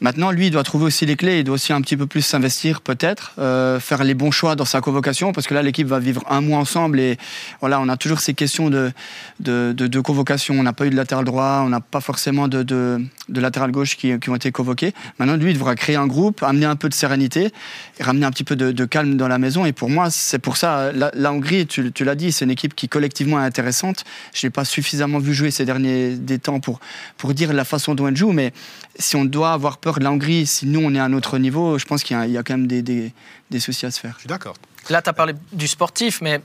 Maintenant, 0.00 0.30
lui, 0.30 0.46
il 0.46 0.50
doit 0.50 0.62
trouver 0.64 0.86
aussi 0.86 1.06
les 1.06 1.16
clés, 1.16 1.40
il 1.40 1.44
doit 1.44 1.54
aussi 1.54 1.72
un 1.72 1.80
petit 1.80 1.96
peu 1.96 2.06
plus 2.06 2.22
s'investir, 2.22 2.80
peut-être, 2.80 3.32
euh, 3.38 3.78
faire 3.78 4.02
les 4.02 4.14
bons 4.14 4.30
choix 4.30 4.56
dans 4.56 4.64
sa 4.64 4.80
convocation, 4.80 5.32
parce 5.32 5.46
que 5.46 5.54
là, 5.54 5.62
l'équipe 5.62 5.86
va 5.86 5.98
vivre 5.98 6.22
un 6.28 6.40
mois 6.40 6.58
ensemble 6.58 6.98
et 6.98 7.16
voilà, 7.60 7.80
on 7.80 7.88
a 7.88 7.96
toujours 7.96 8.20
ces 8.20 8.34
questions 8.34 8.70
de, 8.70 8.92
de, 9.40 10.00
convocation. 10.00 10.54
On 10.54 10.62
n'a 10.62 10.72
pas 10.72 10.86
eu 10.86 10.90
de 10.90 10.96
latéral 10.96 11.24
droit, 11.24 11.62
on 11.64 11.68
n'a 11.68 11.80
pas 11.80 12.00
forcément 12.00 12.48
de, 12.48 12.62
de, 12.62 13.00
latéral 13.28 13.70
gauche 13.70 13.96
qui, 13.96 14.18
qui, 14.18 14.30
ont 14.30 14.36
été 14.36 14.50
convoqués. 14.52 14.92
Maintenant, 15.18 15.36
lui, 15.36 15.52
il 15.52 15.54
devra 15.54 15.74
créer 15.76 15.96
un 15.96 16.06
groupe, 16.06 16.42
amener 16.42 16.66
un 16.66 16.76
peu 16.76 16.88
de 16.88 16.94
sérénité, 16.94 17.52
ramener 18.00 18.26
un 18.26 18.30
petit 18.30 18.44
peu 18.44 18.56
de, 18.56 18.84
calme 18.84 19.16
dans 19.16 19.28
la 19.28 19.38
maison. 19.38 19.64
Et 19.64 19.72
pour 19.72 19.90
moi, 19.90 20.10
c'est 20.10 20.38
pour 20.38 20.56
ça, 20.56 20.92
la, 20.92 21.32
Hongrie, 21.32 21.66
tu, 21.66 21.92
tu 21.92 22.04
l'as 22.04 22.14
dit, 22.14 22.32
c'est 22.32 22.44
une 22.44 22.50
équipe 22.50 22.74
qui 22.74 22.88
collectivement 22.88 23.40
est 23.40 23.46
intéressante. 23.46 24.04
Je 24.34 24.46
n'ai 24.46 24.50
pas 24.50 24.64
suffisamment 24.64 25.18
vu 25.18 25.32
jouer 25.34 25.50
ces 25.50 25.64
derniers 25.64 26.16
des 26.16 26.38
temps 26.38 26.60
pour, 26.60 26.80
pour 27.16 27.32
dire 27.32 27.52
la 27.52 27.64
façon 27.64 27.94
dont 27.94 28.08
elle 28.08 28.16
joue, 28.16 28.32
mais 28.32 28.52
si 28.98 29.16
on 29.16 29.24
doit 29.24 29.52
avoir 29.52 29.78
peur 29.84 29.98
de 29.98 30.04
la 30.04 30.10
Hongrie, 30.10 30.46
si 30.46 30.66
nous 30.66 30.80
on 30.82 30.94
est 30.94 30.98
à 30.98 31.04
un 31.04 31.12
autre 31.12 31.36
niveau, 31.36 31.78
je 31.78 31.84
pense 31.84 32.02
qu'il 32.02 32.16
y, 32.16 32.38
a 32.38 32.42
quand 32.42 32.54
même 32.54 32.66
des, 32.66 32.80
des, 32.80 33.60
soucis 33.60 33.84
à 33.84 33.90
se 33.90 34.00
faire. 34.00 34.14
Je 34.14 34.20
suis 34.20 34.28
d'accord. 34.28 34.54
Là, 34.88 35.02
tu 35.02 35.10
as 35.10 35.12
parlé 35.12 35.34
du 35.52 35.68
sportif, 35.68 36.22
mais 36.22 36.40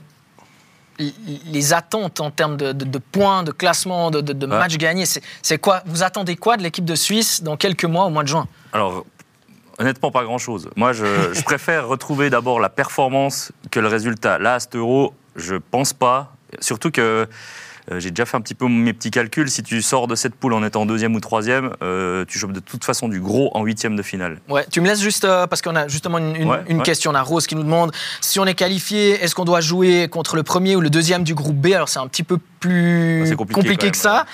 les 0.99 1.71
attentes 1.71 2.19
en 2.19 2.31
termes 2.31 2.57
de, 2.57 2.97
points, 2.97 3.43
de 3.43 3.51
classement, 3.51 4.11
de, 4.11 4.45
matchs 4.45 4.75
gagnés, 4.75 5.05
c'est 5.41 5.57
quoi? 5.57 5.81
Vous 5.85 6.03
attendez 6.03 6.35
quoi 6.35 6.57
de 6.57 6.63
l'équipe 6.63 6.83
de 6.83 6.95
Suisse 6.95 7.41
dans 7.41 7.55
quelques 7.55 7.85
mois 7.85 8.03
au 8.03 8.09
mois 8.09 8.23
de 8.23 8.27
juin? 8.27 8.45
Alors, 8.73 9.05
honnêtement, 9.77 10.11
pas 10.11 10.25
grand-chose. 10.25 10.69
Moi, 10.75 10.91
je, 10.91 11.05
je 11.33 11.41
préfère 11.43 11.87
retrouver 11.87 12.29
d'abord 12.29 12.59
la 12.59 12.69
performance 12.69 13.53
que 13.71 13.79
le 13.79 13.87
résultat. 13.87 14.37
Là, 14.37 14.55
à 14.55 14.59
cet 14.59 14.75
euro, 14.75 15.13
je 15.37 15.55
pense 15.55 15.93
pas. 15.93 16.35
Surtout 16.59 16.91
que 16.91 17.25
euh, 17.91 17.99
j'ai 17.99 18.11
déjà 18.11 18.25
fait 18.25 18.37
un 18.37 18.41
petit 18.41 18.53
peu 18.55 18.67
mes 18.67 18.93
petits 18.93 19.11
calculs. 19.11 19.49
Si 19.49 19.63
tu 19.63 19.81
sors 19.81 20.07
de 20.07 20.15
cette 20.15 20.35
poule 20.35 20.53
en 20.53 20.63
étant 20.63 20.85
deuxième 20.85 21.15
ou 21.15 21.19
troisième, 21.19 21.71
euh, 21.81 22.25
tu 22.27 22.37
chopes 22.37 22.51
de 22.51 22.59
toute 22.59 22.83
façon 22.83 23.07
du 23.07 23.19
gros 23.19 23.51
en 23.55 23.63
huitième 23.63 23.95
de 23.95 24.01
finale. 24.01 24.39
Ouais, 24.47 24.65
tu 24.69 24.81
me 24.81 24.87
laisses 24.87 25.01
juste 25.01 25.25
euh, 25.25 25.47
parce 25.47 25.61
qu'on 25.61 25.75
a 25.75 25.87
justement 25.87 26.17
une, 26.17 26.83
question. 26.83 27.11
On 27.11 27.15
a 27.15 27.21
Rose 27.21 27.47
qui 27.47 27.55
nous 27.55 27.63
demande 27.63 27.91
si 28.21 28.39
on 28.39 28.45
est 28.45 28.53
qualifié, 28.53 29.23
est-ce 29.23 29.35
qu'on 29.35 29.45
doit 29.45 29.61
jouer 29.61 30.07
contre 30.07 30.35
le 30.35 30.43
premier 30.43 30.75
ou 30.75 30.81
le 30.81 30.89
deuxième 30.89 31.23
du 31.23 31.33
groupe 31.33 31.55
B? 31.55 31.67
Alors 31.73 31.89
c'est 31.89 31.99
un 31.99 32.07
petit 32.07 32.23
peu 32.23 32.37
plus 32.59 33.35
compliqué, 33.35 33.89
que 33.89 33.97
ça. 33.97 34.25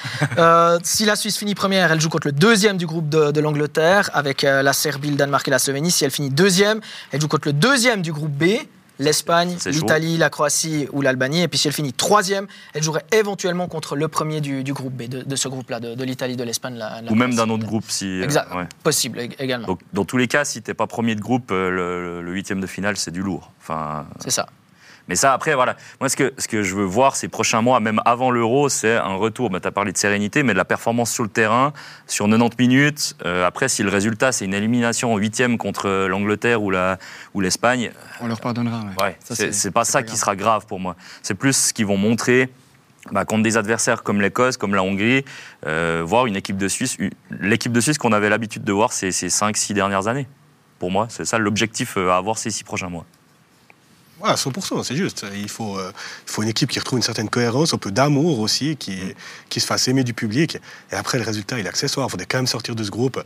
si 0.84 1.06
la 1.06 1.16
Suisse 1.16 1.38
finit 1.38 1.56
première, 1.56 1.92
elle 1.92 2.02
joue 2.02 2.10
contre 2.10 2.28
le 2.28 2.34
deuxième 2.34 2.78
du 2.78 2.86
groupe 2.86 3.08
de, 3.08 3.32
de 3.32 3.40
l'Angleterre 3.40 4.10
avec 4.14 4.42
la 4.42 4.74
Serbie, 4.74 5.12
le 5.12 5.16
Danemark 5.16 5.48
et 5.48 5.52
la 5.52 5.60
Slovénie. 5.60 5.92
Si 5.92 6.04
elle 6.04 6.12
finit 6.12 6.30
deuxième, 6.30 6.82
elle 7.12 7.22
joue 7.22 7.28
contre 7.28 7.48
le 7.48 7.54
deuxième 7.54 8.02
du 8.02 8.12
groupe 8.12 8.32
B 8.32 8.66
l'Espagne, 9.00 9.58
l'Italie, 9.66 10.18
la 10.18 10.30
Croatie 10.30 10.88
ou 10.92 11.02
l'Albanie. 11.02 11.42
Et 11.42 11.48
puis 11.48 11.58
si 11.58 11.68
elle 11.68 11.74
finit 11.74 11.94
troisième, 11.94 12.48
elle 12.74 12.84
jouerait 12.84 13.06
éventuellement 13.12 13.68
contre 13.68 13.96
le 13.96 14.08
premier 14.08 14.42
du, 14.42 14.64
groupe 14.74 14.94
B, 14.94 15.04
de, 15.04 15.36
ce 15.36 15.48
groupe-là, 15.48 15.80
de, 15.80 16.04
l'Italie, 16.04 16.36
de 16.36 16.44
l'Espagne. 16.44 16.76
La, 16.76 17.02
ou 17.10 17.16
même 17.16 17.36
d'un 17.36 17.50
autre 17.50 17.66
groupe. 17.66 17.86
si 17.88 18.22
euh, 18.22 18.28
Possible 18.84 19.20
également. 19.40 19.68
Donc, 19.68 19.82
dans 19.94 20.06
tous 20.06 20.18
les 20.18 20.28
cas, 20.28 20.46
si 20.46 20.62
tu 20.62 20.70
n'es 20.70 20.76
pas 20.76 20.88
premier 20.88 21.16
de 21.16 21.22
groupe, 21.22 21.52
euh, 21.52 22.22
le 22.22 22.34
huitième 22.34 22.60
de 22.60 22.68
finale, 22.68 22.98
c'est 22.98 23.12
du 23.12 23.22
lourd. 23.22 23.52
Enfin, 23.60 24.06
c'est 24.20 24.32
ça. 24.32 24.48
Mais 25.08 25.16
ça, 25.16 25.34
après, 25.34 25.54
voilà. 25.54 25.76
Moi, 26.00 26.10
ce 26.10 26.16
que, 26.16 26.34
ce 26.38 26.48
que 26.48 26.64
je 26.64 26.76
veux 26.76 26.84
voir 26.84 27.16
ces 27.16 27.28
prochains 27.28 27.62
mois, 27.62 27.80
même 27.80 28.02
avant 28.06 28.32
l'Euro, 28.32 28.70
c'est 28.70 28.96
un 28.96 29.16
retour. 29.16 29.50
Bah, 29.50 29.60
tu 29.60 29.68
as 29.68 29.72
parlé 29.72 29.92
de 29.92 29.98
sérénité, 29.98 30.44
mais 30.44 30.54
de 30.54 30.58
la 30.58 30.66
performance 30.66 31.12
sur 31.12 31.24
le 31.24 31.30
terrain, 31.30 31.74
sur 32.08 32.28
90 32.28 32.56
minutes. 32.60 33.16
Euh, 33.26 33.46
après, 33.46 33.70
si 33.70 33.84
le 33.84 33.90
résultat, 33.90 34.32
c'est 34.32 34.46
une 34.46 34.54
élimination 34.54 35.14
en 35.14 35.18
huitième 35.18 35.58
contre 35.58 36.08
l'Angleterre 36.08 36.64
ou 36.64 36.72
l'Espagne. 37.40 37.92
Ou 38.20 38.26
On 38.26 38.28
leur 38.28 38.42
pardonnera. 38.42 38.82
Ouais. 39.02 39.18
c'est 39.22 39.72
pas 39.72 39.86
ça 39.86 40.04
qui 40.04 40.18
sera 40.18 40.36
grave 40.36 40.66
pour 40.66 40.80
moi. 40.80 40.96
C'est 41.22 41.36
plus 41.36 41.56
ce 41.56 41.74
qu'ils 41.74 41.86
vont 41.86 41.98
montrer. 41.98 42.50
Bah, 43.12 43.24
contre 43.24 43.44
des 43.44 43.56
adversaires 43.56 44.02
comme 44.02 44.20
l'Écosse, 44.20 44.58
comme 44.58 44.74
la 44.74 44.82
Hongrie, 44.82 45.26
euh, 45.68 46.02
voir 46.04 46.26
une 46.26 46.36
équipe 46.36 46.58
de 46.58 46.68
Suisse, 46.68 46.98
l'équipe 47.30 47.72
de 47.72 47.80
Suisse 47.80 48.00
qu'on 48.00 48.12
avait 48.12 48.30
l'habitude 48.30 48.64
de 48.64 48.74
voir 48.74 48.94
ces, 48.94 49.12
ces 49.12 49.28
5-6 49.28 49.74
dernières 49.74 50.08
années. 50.08 50.28
Pour 50.80 50.90
moi, 50.90 51.06
c'est 51.10 51.26
ça 51.26 51.38
l'objectif 51.38 51.98
euh, 51.98 52.10
à 52.10 52.18
avoir 52.18 52.38
ces 52.38 52.50
six 52.50 52.64
prochains 52.64 52.90
mois. 52.90 53.06
Ouais, 54.26 54.34
100%, 54.34 54.84
c'est 54.84 54.96
juste. 54.96 55.26
Il 55.36 55.50
faut, 55.50 55.78
euh, 55.78 55.92
il 56.28 56.32
faut 56.32 56.42
une 56.42 56.50
équipe 56.50 56.70
qui 56.70 56.80
retrouve 56.80 56.98
une 56.98 57.04
certaine 57.04 57.30
cohérence, 57.30 57.74
un 57.74 57.78
peu 57.78 57.92
d'amour 57.92 58.40
aussi, 58.40 58.76
qui, 58.76 58.98
qui 59.50 59.60
se 59.60 59.68
fasse 59.68 59.88
aimer 59.88 60.04
du 60.04 60.14
public. 60.14 60.58
Et 60.92 60.96
après, 60.96 61.20
le 61.20 61.24
résultat, 61.24 61.60
il 61.60 61.66
est 61.66 61.70
accessoire. 61.70 62.08
Il 62.08 62.12
faudrait 62.12 62.26
quand 62.26 62.40
même 62.40 62.48
sortir 62.48 62.76
de 62.76 62.84
ce 62.84 62.90
groupe. 62.90 63.22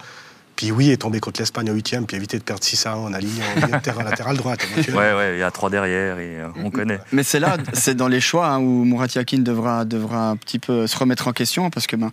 Puis 0.58 0.72
oui, 0.72 0.92
et 0.92 0.98
tomber 0.98 1.22
contre 1.22 1.40
l'Espagne 1.40 1.72
en 1.72 1.74
huitième, 1.74 2.06
puis 2.06 2.18
éviter 2.18 2.38
de 2.38 2.44
perdre 2.44 2.62
6 2.62 2.86
à 2.86 2.92
1 2.92 2.96
en 2.98 3.14
alignant 3.14 3.46
en 3.72 3.80
terrain 3.80 4.04
latéral 4.04 4.36
droite. 4.36 4.60
Ouais, 4.90 5.14
ouais, 5.14 5.36
il 5.36 5.40
y 5.40 5.44
a 5.44 5.52
trois 5.52 5.70
derrière 5.70 6.20
et 6.20 6.42
euh, 6.42 6.48
on 6.58 6.70
connaît. 6.70 7.00
Mais 7.14 7.24
c'est 7.24 7.40
là, 7.40 7.56
c'est 7.72 7.96
dans 7.96 8.10
les 8.10 8.20
choix 8.20 8.48
hein, 8.48 8.60
où 8.60 8.84
Murat 8.84 9.08
Yakin 9.16 9.38
devra, 9.38 9.86
devra 9.86 10.32
un 10.32 10.36
petit 10.36 10.60
peu 10.60 10.86
se 10.86 10.98
remettre 10.98 11.30
en 11.30 11.32
question 11.32 11.70
parce 11.70 11.88
que 11.88 11.96
ben, 11.96 12.12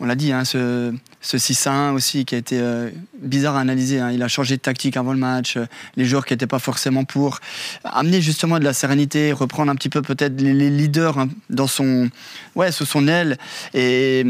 on 0.00 0.06
l'a 0.06 0.14
dit, 0.14 0.32
hein, 0.32 0.44
ce, 0.44 0.92
ce 1.20 1.38
6 1.38 1.66
1 1.66 1.92
aussi 1.92 2.24
qui 2.24 2.34
a 2.34 2.38
été 2.38 2.58
euh, 2.60 2.90
bizarre 3.20 3.56
à 3.56 3.60
analyser. 3.60 3.98
Hein. 3.98 4.10
Il 4.12 4.22
a 4.22 4.28
changé 4.28 4.56
de 4.56 4.60
tactique 4.60 4.96
avant 4.96 5.12
le 5.12 5.18
match, 5.18 5.56
euh, 5.56 5.66
les 5.96 6.04
joueurs 6.04 6.26
qui 6.26 6.34
n'étaient 6.34 6.46
pas 6.46 6.58
forcément 6.58 7.04
pour. 7.04 7.40
Amener 7.84 8.20
justement 8.20 8.58
de 8.58 8.64
la 8.64 8.72
sérénité, 8.72 9.32
reprendre 9.32 9.70
un 9.72 9.74
petit 9.74 9.88
peu 9.88 10.02
peut-être 10.02 10.40
les, 10.40 10.70
leaders 10.70 11.18
hein, 11.18 11.28
dans 11.50 11.66
son, 11.66 12.10
ouais, 12.54 12.72
sous 12.72 12.84
son 12.84 13.08
aile 13.08 13.38
et, 13.74 14.24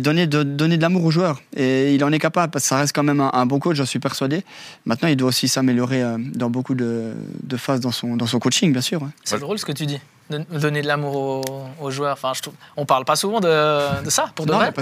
donner, 0.00 0.26
de, 0.26 0.42
donner 0.42 0.76
de 0.76 0.82
l'amour 0.82 1.04
aux 1.04 1.10
joueurs. 1.10 1.40
Et 1.56 1.94
il 1.94 2.04
en 2.04 2.12
est 2.12 2.18
capable 2.18 2.50
parce 2.52 2.64
que 2.64 2.68
ça 2.68 2.78
reste 2.78 2.94
quand 2.94 3.02
même 3.04 3.20
un, 3.20 3.46
bon 3.46 3.58
coach, 3.58 3.76
j'en 3.76 3.86
suis 3.86 4.00
persuadé. 4.00 4.44
Maintenant, 4.84 5.08
il 5.08 5.16
doit 5.16 5.28
aussi 5.28 5.48
s'améliorer 5.48 6.02
euh, 6.02 6.18
dans 6.18 6.50
beaucoup 6.50 6.74
de, 6.74 7.14
phases 7.56 7.80
dans 7.80 7.92
son, 7.92 8.16
dans 8.16 8.26
son 8.26 8.38
coaching, 8.38 8.72
bien 8.72 8.82
sûr. 8.82 9.00
C'est 9.24 9.38
drôle 9.38 9.58
ce 9.58 9.64
que 9.64 9.72
tu 9.72 9.86
dis 9.86 9.98
donner 10.30 10.82
de 10.82 10.86
l'amour 10.86 11.44
aux, 11.80 11.90
joueurs. 11.90 12.12
Enfin, 12.12 12.32
je 12.34 12.42
trouve, 12.42 12.54
on 12.76 12.84
parle 12.84 13.04
pas 13.04 13.16
souvent 13.16 13.40
de, 13.40 14.08
ça, 14.08 14.30
pour 14.34 14.46
de 14.46 14.52
vrai. 14.52 14.72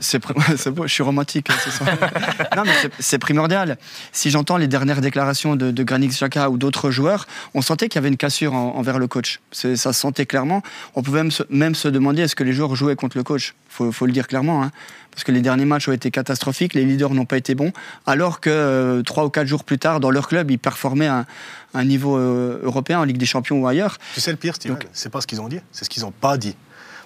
C'est 0.00 0.22
je 0.82 0.86
suis 0.86 1.02
romantique 1.02 1.48
ce 1.52 1.84
non, 2.56 2.62
mais 2.64 2.72
c'est 2.98 3.18
primordial. 3.18 3.78
Si 4.12 4.30
j'entends 4.30 4.56
les 4.56 4.68
dernières 4.68 5.00
déclarations 5.00 5.56
de, 5.56 5.70
de 5.70 5.82
Granit 5.82 6.08
Xhaka 6.08 6.50
ou 6.50 6.58
d'autres 6.58 6.90
joueurs, 6.90 7.26
on 7.54 7.62
sentait 7.62 7.88
qu'il 7.88 7.96
y 7.96 8.00
avait 8.00 8.08
une 8.08 8.16
cassure 8.16 8.54
envers 8.54 8.98
le 8.98 9.06
coach. 9.06 9.40
Ça 9.52 9.76
se 9.76 9.92
sentait 9.92 10.26
clairement. 10.26 10.62
On 10.94 11.02
pouvait 11.02 11.22
même 11.22 11.30
se, 11.30 11.42
même 11.50 11.74
se 11.74 11.88
demander 11.88 12.22
est-ce 12.22 12.36
que 12.36 12.44
les 12.44 12.52
joueurs 12.52 12.74
jouaient 12.74 12.96
contre 12.96 13.16
le 13.16 13.24
coach. 13.24 13.54
Il 13.80 13.92
faut, 13.92 14.06
le 14.06 14.12
dire 14.12 14.26
clairement. 14.26 14.62
Hein. 14.64 14.70
Parce 15.18 15.24
que 15.24 15.32
les 15.32 15.40
derniers 15.40 15.64
matchs 15.64 15.88
ont 15.88 15.92
été 15.92 16.12
catastrophiques, 16.12 16.74
les 16.74 16.84
leaders 16.84 17.12
n'ont 17.12 17.24
pas 17.24 17.38
été 17.38 17.56
bons, 17.56 17.72
alors 18.06 18.38
que 18.38 18.50
euh, 18.50 19.02
trois 19.02 19.24
ou 19.24 19.30
quatre 19.30 19.48
jours 19.48 19.64
plus 19.64 19.76
tard, 19.76 19.98
dans 19.98 20.12
leur 20.12 20.28
club, 20.28 20.48
ils 20.48 20.60
performaient 20.60 21.08
à 21.08 21.26
un 21.74 21.84
niveau 21.84 22.16
euh, 22.16 22.60
européen, 22.62 23.00
en 23.00 23.02
Ligue 23.02 23.16
des 23.16 23.26
Champions 23.26 23.60
ou 23.60 23.66
ailleurs. 23.66 23.98
Tu 24.14 24.20
sais 24.20 24.30
le 24.30 24.36
pire, 24.36 24.54
Steven, 24.54 24.78
c'est 24.92 25.08
pas 25.08 25.20
ce 25.20 25.26
qu'ils 25.26 25.40
ont 25.40 25.48
dit, 25.48 25.58
c'est 25.72 25.84
ce 25.84 25.90
qu'ils 25.90 26.04
n'ont 26.04 26.12
pas 26.12 26.38
dit. 26.38 26.54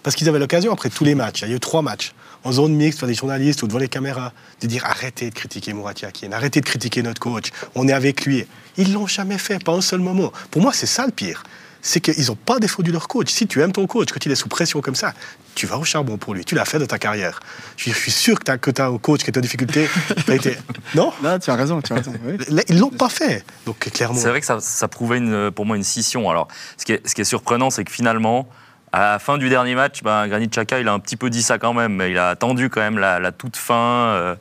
Parce 0.02 0.14
qu'ils 0.14 0.28
avaient 0.28 0.38
l'occasion, 0.38 0.74
après 0.74 0.90
tous 0.90 1.04
les 1.04 1.14
matchs, 1.14 1.40
il 1.40 1.48
y 1.48 1.52
a 1.52 1.56
eu 1.56 1.60
trois 1.60 1.80
matchs, 1.80 2.12
en 2.44 2.52
zone 2.52 2.74
mixte, 2.74 2.98
devant 3.00 3.08
des 3.08 3.14
journalistes 3.14 3.62
ou 3.62 3.66
devant 3.66 3.78
les 3.78 3.88
caméras, 3.88 4.34
de 4.60 4.66
dire 4.66 4.84
arrêtez 4.84 5.30
de 5.30 5.34
critiquer 5.34 5.72
Mourad 5.72 5.98
Yakin, 5.98 6.32
arrêtez 6.32 6.60
de 6.60 6.66
critiquer 6.66 7.02
notre 7.02 7.18
coach, 7.18 7.46
on 7.74 7.88
est 7.88 7.94
avec 7.94 8.26
lui. 8.26 8.44
Ils 8.76 8.92
l'ont 8.92 9.06
jamais 9.06 9.38
fait, 9.38 9.64
pas 9.64 9.72
un 9.72 9.80
seul 9.80 10.00
moment. 10.00 10.34
Pour 10.50 10.60
moi, 10.60 10.74
c'est 10.74 10.84
ça 10.84 11.06
le 11.06 11.12
pire. 11.12 11.44
C'est 11.82 12.00
qu'ils 12.00 12.26
n'ont 12.26 12.36
pas 12.36 12.58
défendu 12.58 12.92
leur 12.92 13.08
coach. 13.08 13.30
Si 13.30 13.46
tu 13.46 13.60
aimes 13.60 13.72
ton 13.72 13.86
coach, 13.86 14.08
quand 14.12 14.24
il 14.24 14.32
est 14.32 14.36
sous 14.36 14.48
pression 14.48 14.80
comme 14.80 14.94
ça, 14.94 15.12
tu 15.54 15.66
vas 15.66 15.78
au 15.78 15.84
charbon 15.84 16.16
pour 16.16 16.32
lui. 16.32 16.44
Tu 16.44 16.54
l'as 16.54 16.64
fait 16.64 16.78
de 16.78 16.86
ta 16.86 16.98
carrière. 16.98 17.40
Je 17.76 17.90
suis 17.90 18.12
sûr 18.12 18.38
que 18.38 18.70
tu 18.70 18.80
as, 18.80 18.86
un 18.86 18.98
coach 18.98 19.22
qui 19.22 19.30
est 19.30 19.36
en 19.36 19.40
difficulté. 19.40 19.88
été... 20.28 20.56
Non? 20.94 21.12
Non, 21.22 21.38
tu 21.38 21.50
as 21.50 21.56
raison. 21.56 21.82
Tu 21.82 21.92
as 21.92 21.96
raison 21.96 22.14
Ils 22.68 22.76
ne 22.76 22.80
l'ont 22.80 22.90
pas 22.90 23.08
fait. 23.08 23.44
Donc, 23.66 23.78
clairement. 23.78 24.18
C'est 24.18 24.28
vrai 24.28 24.40
que 24.40 24.46
ça, 24.46 24.60
ça 24.60 24.88
prouvait 24.88 25.18
une, 25.18 25.50
pour 25.50 25.66
moi 25.66 25.76
une 25.76 25.82
scission. 25.82 26.30
Alors, 26.30 26.48
ce 26.78 26.84
qui 26.84 26.92
est, 26.92 27.06
ce 27.06 27.14
qui 27.14 27.20
est 27.20 27.24
surprenant, 27.24 27.70
c'est 27.70 27.84
que 27.84 27.92
finalement, 27.92 28.48
à 28.92 29.12
la 29.12 29.18
fin 29.18 29.38
du 29.38 29.48
dernier 29.48 29.74
match, 29.74 30.02
ben, 30.02 30.28
Granit 30.28 30.48
Xhaka, 30.48 30.78
il 30.78 30.86
a 30.86 30.92
un 30.92 31.00
petit 31.00 31.16
peu 31.16 31.30
dit 31.30 31.42
ça 31.42 31.58
quand 31.58 31.72
même, 31.72 31.94
mais 31.94 32.10
il 32.10 32.18
a 32.18 32.28
attendu 32.28 32.68
quand 32.68 32.80
même 32.80 32.98
la, 32.98 33.32
toute 33.32 33.56
fin. 33.56 33.74
Euh, 33.74 34.36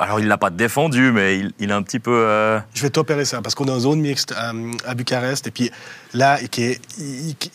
alors, 0.00 0.20
il 0.20 0.24
ne 0.24 0.28
l'a 0.28 0.38
pas 0.38 0.50
défendu, 0.50 1.10
mais 1.10 1.40
il, 1.58 1.72
a 1.72 1.76
un 1.76 1.82
petit 1.82 1.98
peu. 1.98 2.12
Euh, 2.14 2.60
je 2.72 2.82
vais 2.82 2.90
t'opérer 2.90 3.24
ça, 3.24 3.42
parce 3.42 3.56
qu'on 3.56 3.66
est 3.66 3.72
en 3.72 3.80
zone 3.80 4.00
mixte 4.00 4.32
euh, 4.32 4.70
à, 4.86 4.94
Bucarest. 4.94 5.48
Et 5.48 5.50
puis 5.50 5.72
là, 6.14 6.38
qui 6.38 6.62
est, 6.62 6.80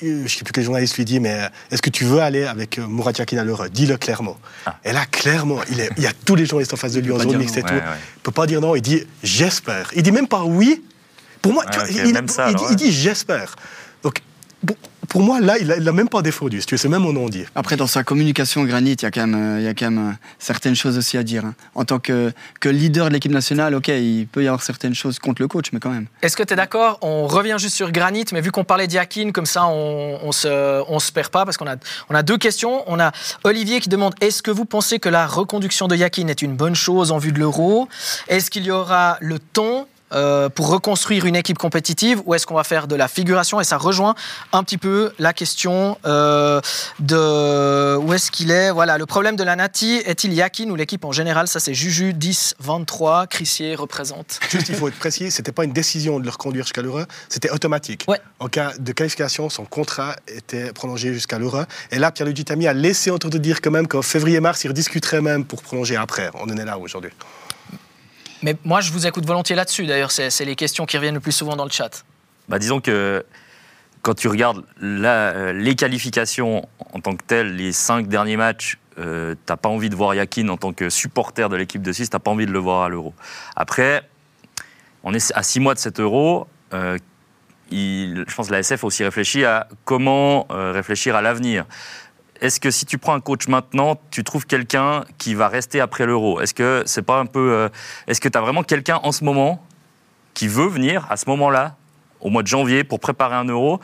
je 0.01 0.07
ne 0.07 0.27
sais 0.27 0.43
plus 0.43 0.51
quel 0.51 0.65
journaliste 0.65 0.97
lui 0.97 1.05
dit, 1.05 1.21
mais 1.21 1.49
est-ce 1.71 1.81
que 1.81 1.89
tu 1.89 2.03
veux 2.03 2.19
aller 2.19 2.43
avec 2.43 2.79
Murat 2.79 3.13
Yakin 3.17 3.37
à 3.37 3.45
l'heure 3.45 3.69
Dis-le 3.69 3.95
clairement. 3.95 4.37
Ah. 4.65 4.75
Et 4.83 4.91
là, 4.91 5.05
clairement, 5.05 5.59
il, 5.71 5.79
est, 5.79 5.89
il 5.95 6.03
y 6.03 6.07
a 6.07 6.11
tous 6.25 6.35
les 6.35 6.45
journalistes 6.45 6.73
en 6.73 6.77
face 6.77 6.91
de 6.91 6.99
lui 6.99 7.13
en 7.13 7.19
zone 7.19 7.37
mixte 7.37 7.57
et 7.57 7.63
tout. 7.63 7.73
Il 7.73 7.77
ne 7.77 8.21
peut 8.23 8.31
pas 8.31 8.45
dire 8.45 8.59
non, 8.59 8.75
il 8.75 8.81
dit 8.81 9.07
j'espère. 9.23 9.89
Il 9.95 10.03
dit 10.03 10.11
même 10.11 10.27
pas 10.27 10.43
oui. 10.43 10.83
Pour 11.41 11.53
moi, 11.53 11.63
il, 11.89 12.75
dit 12.75 12.91
j'espère. 12.91 13.55
Donc, 14.03 14.21
pour 15.09 15.21
moi, 15.21 15.39
là, 15.41 15.57
il 15.57 15.67
n'a 15.67 15.91
même 15.91 16.09
pas 16.09 16.21
défendu. 16.21 16.61
C'est 16.61 16.85
même 16.85 17.01
mon 17.01 17.13
nom 17.13 17.29
dit. 17.29 17.45
Après, 17.55 17.75
dans 17.75 17.87
sa 17.87 18.03
communication 18.03 18.63
Granit, 18.63 18.93
il 18.93 19.03
y 19.03 19.05
a 19.05 19.11
quand 19.11 19.27
même, 19.27 19.57
euh, 19.57 19.59
il 19.59 19.65
y 19.65 19.67
a 19.67 19.73
quand 19.73 19.91
même 19.91 20.09
euh, 20.09 20.13
certaines 20.39 20.75
choses 20.75 20.97
aussi 20.97 21.17
à 21.17 21.23
dire. 21.23 21.45
Hein. 21.45 21.55
En 21.75 21.85
tant 21.85 21.99
que, 21.99 22.31
que 22.59 22.69
leader 22.69 23.09
de 23.09 23.13
l'équipe 23.13 23.31
nationale, 23.31 23.75
ok, 23.75 23.89
il 23.89 24.27
peut 24.27 24.43
y 24.43 24.47
avoir 24.47 24.63
certaines 24.63 24.95
choses 24.95 25.19
contre 25.19 25.41
le 25.41 25.47
coach, 25.47 25.71
mais 25.73 25.79
quand 25.79 25.89
même. 25.89 26.07
Est-ce 26.21 26.37
que 26.37 26.43
tu 26.43 26.53
es 26.53 26.55
d'accord? 26.55 26.99
On 27.01 27.27
revient 27.27 27.55
juste 27.59 27.75
sur 27.75 27.91
Granit, 27.91 28.25
mais 28.31 28.41
vu 28.41 28.51
qu'on 28.51 28.63
parlait 28.63 28.87
d'Yakin, 28.87 29.31
comme 29.31 29.45
ça, 29.45 29.65
on, 29.67 30.19
on, 30.23 30.31
se, 30.31 30.83
on 30.89 30.99
se 30.99 31.11
perd 31.11 31.29
pas, 31.29 31.45
parce 31.45 31.57
qu'on 31.57 31.67
a, 31.67 31.75
on 32.09 32.15
a 32.15 32.23
deux 32.23 32.37
questions. 32.37 32.83
On 32.87 32.99
a 32.99 33.11
Olivier 33.43 33.79
qui 33.79 33.89
demande 33.89 34.15
est-ce 34.21 34.41
que 34.41 34.51
vous 34.51 34.65
pensez 34.65 34.99
que 34.99 35.09
la 35.09 35.27
reconduction 35.27 35.87
de 35.87 35.95
Yakin 35.95 36.27
est 36.27 36.41
une 36.41 36.55
bonne 36.55 36.75
chose 36.75 37.11
en 37.11 37.17
vue 37.17 37.31
de 37.31 37.39
l'euro? 37.39 37.87
Est-ce 38.27 38.49
qu'il 38.49 38.63
y 38.63 38.71
aura 38.71 39.17
le 39.19 39.39
temps 39.39 39.87
euh, 40.13 40.49
pour 40.49 40.69
reconstruire 40.69 41.25
une 41.25 41.35
équipe 41.35 41.57
compétitive 41.57 42.21
ou 42.25 42.33
est-ce 42.33 42.45
qu'on 42.45 42.55
va 42.55 42.63
faire 42.63 42.87
de 42.87 42.95
la 42.95 43.07
figuration? 43.07 43.59
Et 43.59 43.63
ça 43.63 43.77
rejoint 43.77 44.15
un 44.51 44.63
petit 44.63 44.77
peu 44.77 45.13
la 45.19 45.33
question 45.33 45.97
euh, 46.05 46.61
de 46.99 47.95
où 47.97 48.13
est-ce 48.13 48.31
qu'il 48.31 48.51
est? 48.51 48.71
Voilà, 48.71 48.97
le 48.97 49.05
problème 49.05 49.35
de 49.35 49.43
la 49.43 49.55
Nati 49.55 50.01
est-il 50.05 50.33
Yakin 50.33 50.69
ou 50.69 50.75
l'équipe 50.75 51.03
en 51.05 51.11
général? 51.11 51.47
Ça, 51.47 51.59
c'est 51.59 51.73
Juju 51.73 52.13
10, 52.13 52.55
23. 52.59 53.27
Crissier 53.27 53.75
représente. 53.75 54.39
Juste, 54.49 54.69
il 54.69 54.75
faut 54.75 54.87
être 54.87 54.99
précis 54.99 55.31
c'était 55.31 55.51
pas 55.51 55.63
une 55.63 55.73
décision 55.73 56.19
de 56.19 56.25
le 56.25 56.29
reconduire 56.29 56.65
jusqu'à 56.65 56.81
l'Euro, 56.81 57.01
c'était 57.29 57.49
automatique. 57.49 58.05
En 58.39 58.47
cas 58.47 58.73
de 58.79 58.91
qualification, 58.91 59.49
son 59.49 59.65
contrat 59.65 60.15
était 60.27 60.71
prolongé 60.73 61.13
jusqu'à 61.13 61.39
l'Euro. 61.39 61.63
Et 61.91 61.99
là, 61.99 62.11
Pierre-Luigi 62.11 62.45
Tami 62.45 62.67
a 62.67 62.73
laissé 62.73 63.11
entendre 63.11 63.37
dire 63.37 63.61
quand 63.61 63.71
même 63.71 63.87
qu'en 63.87 64.01
février-mars, 64.01 64.63
il 64.63 64.69
rediscuterait 64.69 65.21
même 65.21 65.45
pour 65.45 65.61
prolonger 65.61 65.95
après. 65.95 66.29
On 66.35 66.49
en 66.49 66.57
est 66.57 66.65
là 66.65 66.77
aujourd'hui. 66.77 67.11
Mais 68.43 68.55
moi, 68.65 68.81
je 68.81 68.91
vous 68.91 69.07
écoute 69.07 69.25
volontiers 69.25 69.55
là-dessus. 69.55 69.85
D'ailleurs, 69.85 70.11
c'est 70.11 70.45
les 70.45 70.55
questions 70.55 70.85
qui 70.85 70.97
reviennent 70.97 71.15
le 71.15 71.19
plus 71.19 71.31
souvent 71.31 71.55
dans 71.55 71.63
le 71.63 71.71
chat. 71.71 72.05
Bah, 72.49 72.59
disons 72.59 72.81
que 72.81 73.25
quand 74.01 74.13
tu 74.13 74.27
regardes 74.27 74.63
euh, 74.83 75.53
les 75.53 75.75
qualifications 75.75 76.67
en 76.93 76.99
tant 76.99 77.15
que 77.15 77.23
telles, 77.23 77.55
les 77.55 77.71
cinq 77.71 78.07
derniers 78.07 78.35
matchs, 78.35 78.77
euh, 78.99 79.35
t'as 79.45 79.55
pas 79.55 79.69
envie 79.69 79.89
de 79.89 79.95
voir 79.95 80.13
Yakin 80.13 80.49
en 80.49 80.57
tant 80.57 80.73
que 80.73 80.89
supporter 80.89 81.49
de 81.49 81.55
l'équipe 81.55 81.81
de 81.81 81.91
Suisse, 81.91 82.09
t'as 82.09 82.19
pas 82.19 82.31
envie 82.31 82.45
de 82.45 82.51
le 82.51 82.59
voir 82.59 82.83
à 82.83 82.89
l'Euro. 82.89 83.13
Après, 83.55 84.03
on 85.03 85.13
est 85.13 85.31
à 85.35 85.41
six 85.41 85.59
mois 85.59 85.73
de 85.73 85.79
cet 85.79 85.99
Euro. 85.99 86.47
Euh, 86.73 86.97
je 87.71 88.35
pense 88.35 88.47
que 88.47 88.51
la 88.51 88.59
SF 88.59 88.83
aussi 88.83 89.03
réfléchi 89.03 89.45
à 89.45 89.67
comment 89.85 90.47
euh, 90.51 90.71
réfléchir 90.71 91.15
à 91.15 91.21
l'avenir 91.21 91.65
est-ce 92.41 92.59
que 92.59 92.71
si 92.71 92.85
tu 92.85 92.97
prends 92.97 93.13
un 93.13 93.21
coach 93.21 93.47
maintenant, 93.47 93.99
tu 94.11 94.23
trouves 94.23 94.45
quelqu'un 94.45 95.05
qui 95.17 95.33
va 95.33 95.47
rester 95.47 95.79
après 95.79 96.05
l'euro? 96.05 96.41
Est-ce 96.41 96.53
que 96.53 96.83
c'est 96.85 97.01
pas 97.01 97.19
un 97.19 97.25
peu. 97.25 97.51
Euh, 97.53 97.69
est-ce 98.07 98.19
que 98.19 98.29
tu 98.29 98.37
as 98.37 98.41
vraiment 98.41 98.63
quelqu'un 98.63 98.99
en 99.03 99.11
ce 99.11 99.23
moment 99.23 99.65
qui 100.33 100.47
veut 100.47 100.67
venir 100.67 101.05
à 101.09 101.17
ce 101.17 101.29
moment-là, 101.29 101.75
au 102.19 102.29
mois 102.29 102.41
de 102.41 102.47
janvier, 102.47 102.83
pour 102.83 102.99
préparer 102.99 103.35
un 103.35 103.45
euro 103.45 103.79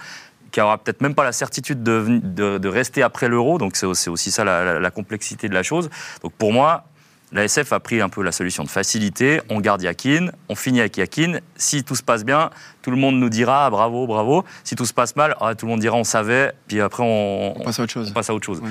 qui 0.51 0.61
aura 0.61 0.77
peut-être 0.77 1.01
même 1.01 1.15
pas 1.15 1.23
la 1.23 1.31
certitude 1.31 1.83
de, 1.83 2.67
rester 2.67 3.03
après 3.03 3.27
l'euro, 3.27 3.57
donc 3.57 3.75
c'est 3.75 3.85
aussi 3.85 4.31
ça 4.31 4.43
la, 4.43 4.91
complexité 4.91 5.47
de 5.47 5.53
la 5.53 5.63
chose. 5.63 5.89
Donc 6.23 6.33
pour 6.33 6.51
moi, 6.51 6.85
la 7.31 7.43
SF 7.43 7.73
a 7.73 7.79
pris 7.79 8.01
un 8.01 8.09
peu 8.09 8.23
la 8.23 8.31
solution 8.31 8.63
de 8.63 8.69
facilité. 8.69 9.41
On 9.49 9.59
garde 9.59 9.83
Yakin, 9.83 10.31
on 10.47 10.55
finit 10.55 10.79
avec 10.79 10.97
Yakin. 10.97 11.39
Si 11.55 11.83
tout 11.83 11.95
se 11.95 12.01
passe 12.01 12.25
bien, 12.25 12.49
tout 12.81 12.89
le 12.89 12.97
monde 12.97 13.19
nous 13.19 13.29
dira 13.29 13.65
ah, 13.65 13.69
bravo, 13.69 14.07
bravo. 14.07 14.43
Si 14.63 14.75
tout 14.75 14.85
se 14.85 14.93
passe 14.93 15.15
mal, 15.15 15.35
ah, 15.39 15.53
tout 15.53 15.67
le 15.67 15.71
monde 15.71 15.79
dira 15.79 15.95
on 15.95 16.03
savait. 16.03 16.53
Puis 16.67 16.81
après, 16.81 17.03
on, 17.05 17.53
passe 17.63 17.79
à 17.79 17.83
autre 17.83 17.93
chose. 17.93 18.11
passe 18.13 18.29
à 18.29 18.33
autre 18.33 18.45
chose. 18.45 18.61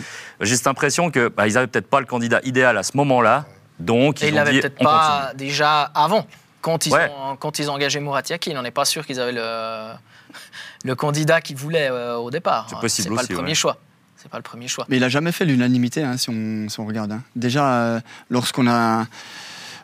J'ai 0.41 0.57
cette 0.57 0.67
impression 0.67 1.11
que 1.11 1.29
bah, 1.29 1.47
ils 1.47 1.57
avaient 1.57 1.69
peut-être 1.69 1.89
pas 1.89 2.01
le 2.01 2.07
candidat 2.07 2.41
idéal 2.43 2.77
à 2.77 2.83
ce 2.83 2.97
moment-là. 2.97 3.47
Donc, 3.79 4.23
ils 4.23 4.35
l'avaient 4.35 4.61
peut-être 4.61 4.83
pas 4.83 5.33
déjà 5.37 5.83
avant. 5.83 6.27
Quand 6.61 6.87
ils, 6.87 6.93
ont, 6.93 7.37
quand 7.39 7.61
ils 7.61 7.71
ont 7.71 7.75
engagé 7.75 8.01
Murat 8.01 8.23
Yakin, 8.29 8.57
on 8.57 8.63
n'est 8.63 8.73
pas 8.73 8.85
sûr 8.85 9.07
qu'ils 9.07 9.21
avaient 9.21 9.33
le, 9.33 9.93
le 10.85 10.95
candidat 10.97 11.41
qu'ils 11.41 11.57
voulaient 11.57 11.89
euh, 11.89 12.17
au 12.17 12.33
départ. 12.33 12.67
C'est 12.69 12.81
possible 12.81 13.15
pas 13.15 13.23
le 13.23 13.35
premier 13.37 13.55
choix 13.55 13.79
c'est 14.21 14.31
pas 14.31 14.39
le 14.39 14.43
premier 14.43 14.69
choix. 14.69 14.85
Mais 14.89 14.97
il 14.97 15.05
a 15.05 15.09
jamais 15.09 15.33
fait 15.33 15.45
l'unanimité, 15.45 16.03
hein, 16.03 16.17
si, 16.17 16.29
on, 16.31 16.69
si, 16.69 16.81
on, 16.81 16.87
regarde. 16.87 17.13
Hein. 17.13 17.23
Déjà, 17.37 17.73
euh, 17.73 18.01
lorsqu'on 18.31 18.67
a 18.67 19.07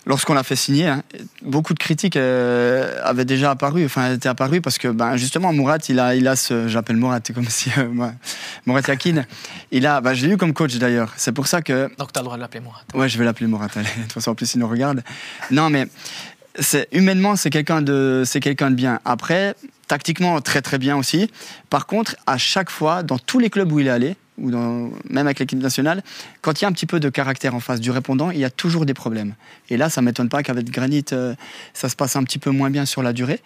lorsqu'on 0.06 0.34
l'a 0.34 0.42
fait 0.42 0.56
signer, 0.56 0.86
hein, 0.86 1.02
beaucoup 1.42 1.72
de 1.72 1.78
critiques 1.78 2.16
euh, 2.16 3.00
avaient 3.02 3.24
déjà 3.24 3.50
apparu, 3.50 3.84
enfin 3.84 4.12
étaient 4.12 4.28
apparues 4.28 4.60
parce 4.60 4.76
que 4.76 4.88
ben, 4.88 5.16
justement 5.16 5.52
Mourat, 5.52 5.78
il 5.88 5.98
a, 5.98 6.14
il 6.14 6.28
a 6.28 6.36
ce, 6.36 6.68
j'appelle 6.68 6.96
Mourat, 6.96 7.20
comme 7.34 7.48
si 7.48 7.70
euh, 7.78 7.88
Mourat 8.66 8.82
Yakin, 8.86 9.24
il 9.70 9.86
a, 9.86 10.00
ben, 10.00 10.14
je 10.14 10.26
l'ai 10.26 10.34
eu 10.34 10.36
comme 10.36 10.52
coach 10.52 10.76
d'ailleurs. 10.76 11.12
C'est 11.16 11.32
pour 11.32 11.46
ça 11.46 11.62
que. 11.62 11.90
Donc 11.96 12.12
tu 12.12 12.18
as 12.18 12.22
le 12.22 12.24
droit 12.24 12.36
de 12.36 12.42
l'appeler 12.42 12.60
Mourat. 12.60 12.82
Ouais, 12.94 13.08
je 13.08 13.18
vais 13.18 13.24
l'appeler 13.24 13.46
Mourat. 13.46 13.68
Allez. 13.74 13.84
De 13.96 14.02
toute 14.02 14.12
façon, 14.12 14.32
en 14.32 14.34
plus 14.34 14.54
il 14.54 14.58
nous 14.58 14.68
regarde. 14.68 15.02
Non, 15.50 15.70
mais 15.70 15.86
c'est 16.58 16.88
humainement, 16.92 17.36
c'est 17.36 17.50
quelqu'un 17.50 17.82
de, 17.82 18.22
c'est 18.26 18.40
quelqu'un 18.40 18.70
de 18.70 18.76
bien. 18.76 19.00
Après, 19.04 19.54
tactiquement, 19.88 20.40
très 20.40 20.62
très 20.62 20.78
bien 20.78 20.96
aussi. 20.96 21.30
Par 21.70 21.86
contre, 21.86 22.16
à 22.26 22.38
chaque 22.38 22.70
fois, 22.70 23.02
dans 23.02 23.18
tous 23.18 23.38
les 23.38 23.50
clubs 23.50 23.70
où 23.72 23.80
il 23.80 23.86
est 23.86 23.90
allé, 23.90 24.16
ou 24.38 24.50
même 24.50 25.26
avec 25.26 25.38
l'équipe 25.38 25.58
nationale, 25.58 26.02
quand 26.40 26.60
il 26.60 26.64
y 26.64 26.66
a 26.66 26.68
un 26.68 26.72
petit 26.72 26.86
peu 26.86 27.00
de 27.00 27.08
caractère 27.08 27.54
en 27.54 27.60
face 27.60 27.80
du 27.80 27.90
répondant, 27.90 28.30
il 28.30 28.38
y 28.38 28.44
a 28.44 28.50
toujours 28.50 28.84
des 28.84 28.94
problèmes. 28.94 29.34
Et 29.70 29.76
là, 29.76 29.88
ça 29.88 30.00
ne 30.00 30.06
m'étonne 30.06 30.28
pas 30.28 30.42
qu'avec 30.42 30.70
Granit, 30.70 31.04
euh, 31.12 31.34
ça 31.72 31.88
se 31.88 31.96
passe 31.96 32.16
un 32.16 32.24
petit 32.24 32.38
peu 32.38 32.50
moins 32.50 32.70
bien 32.70 32.84
sur 32.84 33.02
la 33.02 33.12
durée. 33.12 33.40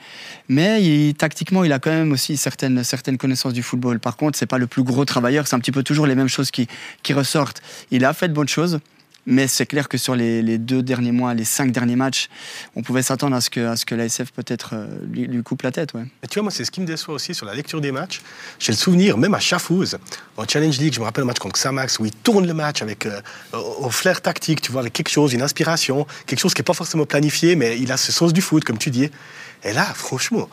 Mais 0.49 1.12
tactiquement, 1.18 1.64
il 1.64 1.73
a 1.73 1.78
quand 1.78 1.90
même 1.90 2.12
aussi 2.12 2.37
certaines, 2.37 2.83
certaines 2.85 3.18
connaissances 3.18 3.52
du 3.52 3.62
football. 3.62 4.00
Par 4.00 4.16
contre, 4.16 4.38
c'est 4.38 4.47
pas 4.47 4.59
le 4.59 4.66
plus 4.66 4.83
gros 4.83 5.04
travailleur, 5.04 5.47
c'est 5.47 5.57
un 5.57 5.61
petit 5.61 5.73
peu 5.73 5.83
toujours 5.83 6.07
les 6.07 6.14
mêmes 6.14 6.28
choses 6.28 6.50
qui, 6.50 6.68
qui 7.02 7.12
ressortent. 7.12 7.62
Il 7.90 8.04
a 8.04 8.12
fait 8.12 8.28
de 8.28 8.35
bonnes 8.35 8.49
choses. 8.49 8.80
Mais 9.27 9.47
c'est 9.47 9.67
clair 9.67 9.89
que 9.89 9.99
sur 9.99 10.15
les, 10.17 10.59
deux 10.59 10.83
derniers 10.83 11.13
mois, 11.13 11.35
les 11.35 11.45
cinq 11.45 11.71
derniers 11.71 11.97
matchs, 11.97 12.29
on 12.77 12.83
pouvait 12.83 13.03
s'attendre 13.03 13.37
à 13.37 13.41
ce 13.41 13.51
que, 13.51 13.61
à 13.61 13.77
ce 13.77 13.85
que 13.85 13.95
l'ASF 13.95 14.33
peut-être 14.33 14.71
euh, 14.73 14.87
lui, 15.11 15.43
coupe 15.43 15.63
la 15.63 15.71
tête. 15.71 15.93
Ouais. 15.93 16.05
tu 16.31 16.39
vois, 16.39 16.45
moi, 16.45 16.51
c'est 16.51 16.65
ce 16.65 16.71
qui 16.71 16.81
me 16.81 16.87
déçoit 16.87 17.15
aussi 17.15 17.35
sur 17.35 17.45
la 17.45 17.55
lecture 17.55 17.81
des 17.81 17.93
matchs. 17.93 18.23
J'ai 18.59 18.73
le 18.73 18.79
souvenir, 18.79 19.19
même 19.19 19.35
à 19.35 19.39
Chafouz, 19.41 19.99
en 20.39 20.45
Challenge 20.49 20.79
League, 20.79 20.95
je 20.95 21.01
me 21.01 21.05
rappelle 21.05 21.23
le 21.23 21.27
match 21.27 21.39
contre 21.39 21.61
Xamax, 21.61 21.99
où 21.99 22.07
il 22.07 22.13
tourne 22.13 22.47
le 22.47 22.55
match 22.55 22.81
avec 22.81 23.05
euh, 23.05 23.21
au 23.53 23.91
flair 23.91 24.23
tactique, 24.23 24.63
tu 24.63 24.73
vois, 24.73 24.81
avec 24.81 24.95
quelque 24.95 25.11
chose, 25.11 25.35
une 25.35 25.43
inspiration, 25.43 26.07
quelque 26.27 26.41
chose 26.41 26.55
qui 26.55 26.61
n'est 26.61 26.65
pas 26.65 26.75
forcément 26.75 27.05
planifié, 27.05 27.55
mais 27.55 27.79
il 27.79 27.93
a 27.93 27.99
ce 27.99 28.13
sens 28.13 28.33
du 28.33 28.41
foot, 28.41 28.65
comme 28.65 28.79
tu 28.79 28.91
dis. 28.91 29.11
Et 29.65 29.73
là, 29.73 29.85
franchement, 29.85 30.49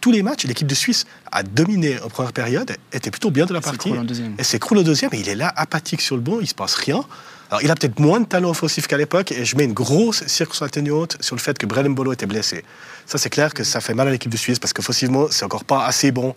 tous 0.00 0.12
les 0.12 0.22
matchs, 0.22 0.44
l'équipe 0.44 0.66
de 0.66 0.74
Suisse 0.74 1.04
a 1.32 1.42
dominé 1.42 2.00
en 2.00 2.08
première 2.08 2.32
période, 2.32 2.76
était 2.92 3.10
plutôt 3.10 3.30
bien 3.30 3.46
de 3.46 3.52
la 3.52 3.60
partie. 3.60 3.92
Et 4.38 4.44
c'est 4.44 4.58
Krul 4.58 4.78
au 4.78 4.82
deuxième, 4.82 5.12
et 5.12 5.18
il 5.18 5.28
est 5.28 5.34
là, 5.34 5.52
apathique 5.56 6.00
sur 6.00 6.16
le 6.16 6.22
banc, 6.22 6.38
il 6.40 6.46
se 6.46 6.54
passe 6.54 6.74
rien. 6.74 7.04
Alors, 7.50 7.62
il 7.62 7.70
a 7.70 7.74
peut-être 7.74 7.98
moins 8.00 8.20
de 8.20 8.26
talent 8.26 8.50
offensif 8.50 8.86
qu'à 8.86 8.96
l'époque, 8.96 9.32
et 9.32 9.44
je 9.44 9.56
mets 9.56 9.64
une 9.64 9.72
grosse 9.72 10.26
circonstance 10.26 10.68
atténuante 10.68 11.16
sur 11.20 11.36
le 11.36 11.40
fait 11.40 11.56
que 11.58 11.66
Brennan 11.66 11.94
Bolo 11.94 12.12
était 12.12 12.26
blessé. 12.26 12.64
Ça, 13.06 13.18
c'est 13.18 13.30
clair 13.30 13.54
que 13.54 13.64
ça 13.64 13.80
fait 13.80 13.94
mal 13.94 14.08
à 14.08 14.10
l'équipe 14.10 14.30
de 14.30 14.36
Suisse, 14.36 14.58
parce 14.58 14.72
qu'offensivement, 14.72 15.26
c'est 15.30 15.44
encore 15.44 15.64
pas 15.64 15.84
assez 15.86 16.10
bon 16.10 16.34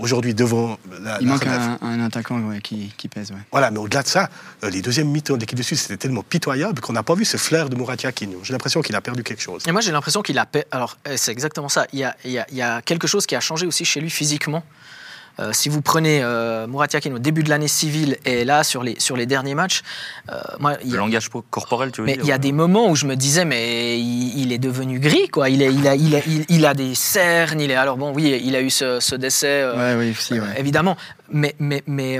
aujourd'hui 0.00 0.34
devant 0.34 0.78
la. 1.02 1.18
Il 1.20 1.28
manque 1.28 1.46
un, 1.46 2.00
attaquant 2.00 2.40
qui, 2.62 2.92
pèse. 3.08 3.32
Voilà, 3.52 3.70
mais 3.70 3.78
au-delà 3.78 4.02
de 4.02 4.08
ça, 4.08 4.28
euh, 4.64 4.70
les 4.70 4.82
deuxièmes 4.82 5.08
mi-temps 5.08 5.34
de 5.34 5.40
l'équipe 5.40 5.58
de 5.58 5.62
Suisse, 5.62 5.82
c'était 5.82 5.96
tellement 5.96 6.22
pitoyable 6.22 6.80
qu'on 6.80 6.92
n'a 6.92 7.02
pas 7.02 7.14
vu 7.14 7.24
ce 7.24 7.36
flair 7.36 7.68
de 7.68 7.76
Murat 7.76 7.96
Yakin. 8.02 8.28
J'ai 8.42 8.52
l'impression 8.52 8.82
qu'il 8.82 8.96
a 8.96 9.00
perdu 9.00 9.22
quelque 9.22 9.42
chose. 9.42 9.62
Et 9.66 9.72
moi, 9.72 9.80
j'ai 9.80 9.92
l'impression 9.92 10.22
qu'il 10.22 10.38
a. 10.38 10.46
Alors, 10.70 10.96
eh, 11.08 11.16
c'est 11.16 11.32
exactement 11.32 11.68
ça. 11.68 11.86
Il 11.92 11.98
y, 11.98 12.04
a, 12.04 12.16
il 12.24 12.32
y 12.32 12.62
a 12.62 12.82
quelque 12.82 13.06
chose 13.06 13.26
qui 13.26 13.36
a 13.36 13.40
changé 13.40 13.66
aussi 13.66 13.84
chez 13.84 14.00
lui 14.00 14.10
physiquement. 14.10 14.64
Euh, 15.40 15.52
si 15.52 15.68
vous 15.68 15.80
prenez 15.80 16.20
euh, 16.22 16.66
Murat 16.66 16.86
Yakin 16.92 17.14
au 17.14 17.18
début 17.18 17.42
de 17.42 17.48
l'année 17.48 17.68
civile 17.68 18.18
et 18.24 18.44
là 18.44 18.62
sur 18.62 18.82
les, 18.82 18.98
sur 18.98 19.16
les 19.16 19.26
derniers 19.26 19.54
matchs, 19.54 19.82
euh, 20.30 20.40
moi, 20.58 20.76
le 20.84 20.96
langage 20.96 21.28
corporel, 21.50 21.92
tu 21.92 22.02
veux 22.02 22.06
mais 22.06 22.18
Il 22.20 22.26
y 22.26 22.32
a 22.32 22.38
des 22.38 22.52
moments 22.52 22.90
où 22.90 22.96
je 22.96 23.06
me 23.06 23.16
disais 23.16 23.44
mais 23.44 23.98
il, 23.98 24.52
est 24.52 24.58
devenu 24.58 24.98
gris 24.98 25.28
quoi. 25.28 25.48
Il, 25.48 25.62
est, 25.62 25.72
il, 25.72 25.86
a, 25.88 25.94
il, 25.94 26.14
a, 26.14 26.20
il, 26.48 26.66
a 26.66 26.74
des 26.74 26.94
cernes. 26.94 27.60
Il 27.60 27.70
est 27.70 27.74
alors 27.74 27.96
bon 27.96 28.12
oui 28.12 28.40
il 28.44 28.54
a 28.54 28.60
eu 28.60 28.70
ce, 28.70 29.00
ce 29.00 29.14
décès 29.14 29.64
oui, 29.96 30.14
évidemment 30.56 30.96
mais 31.30 31.54
mais 31.58 31.82
mais 31.86 32.18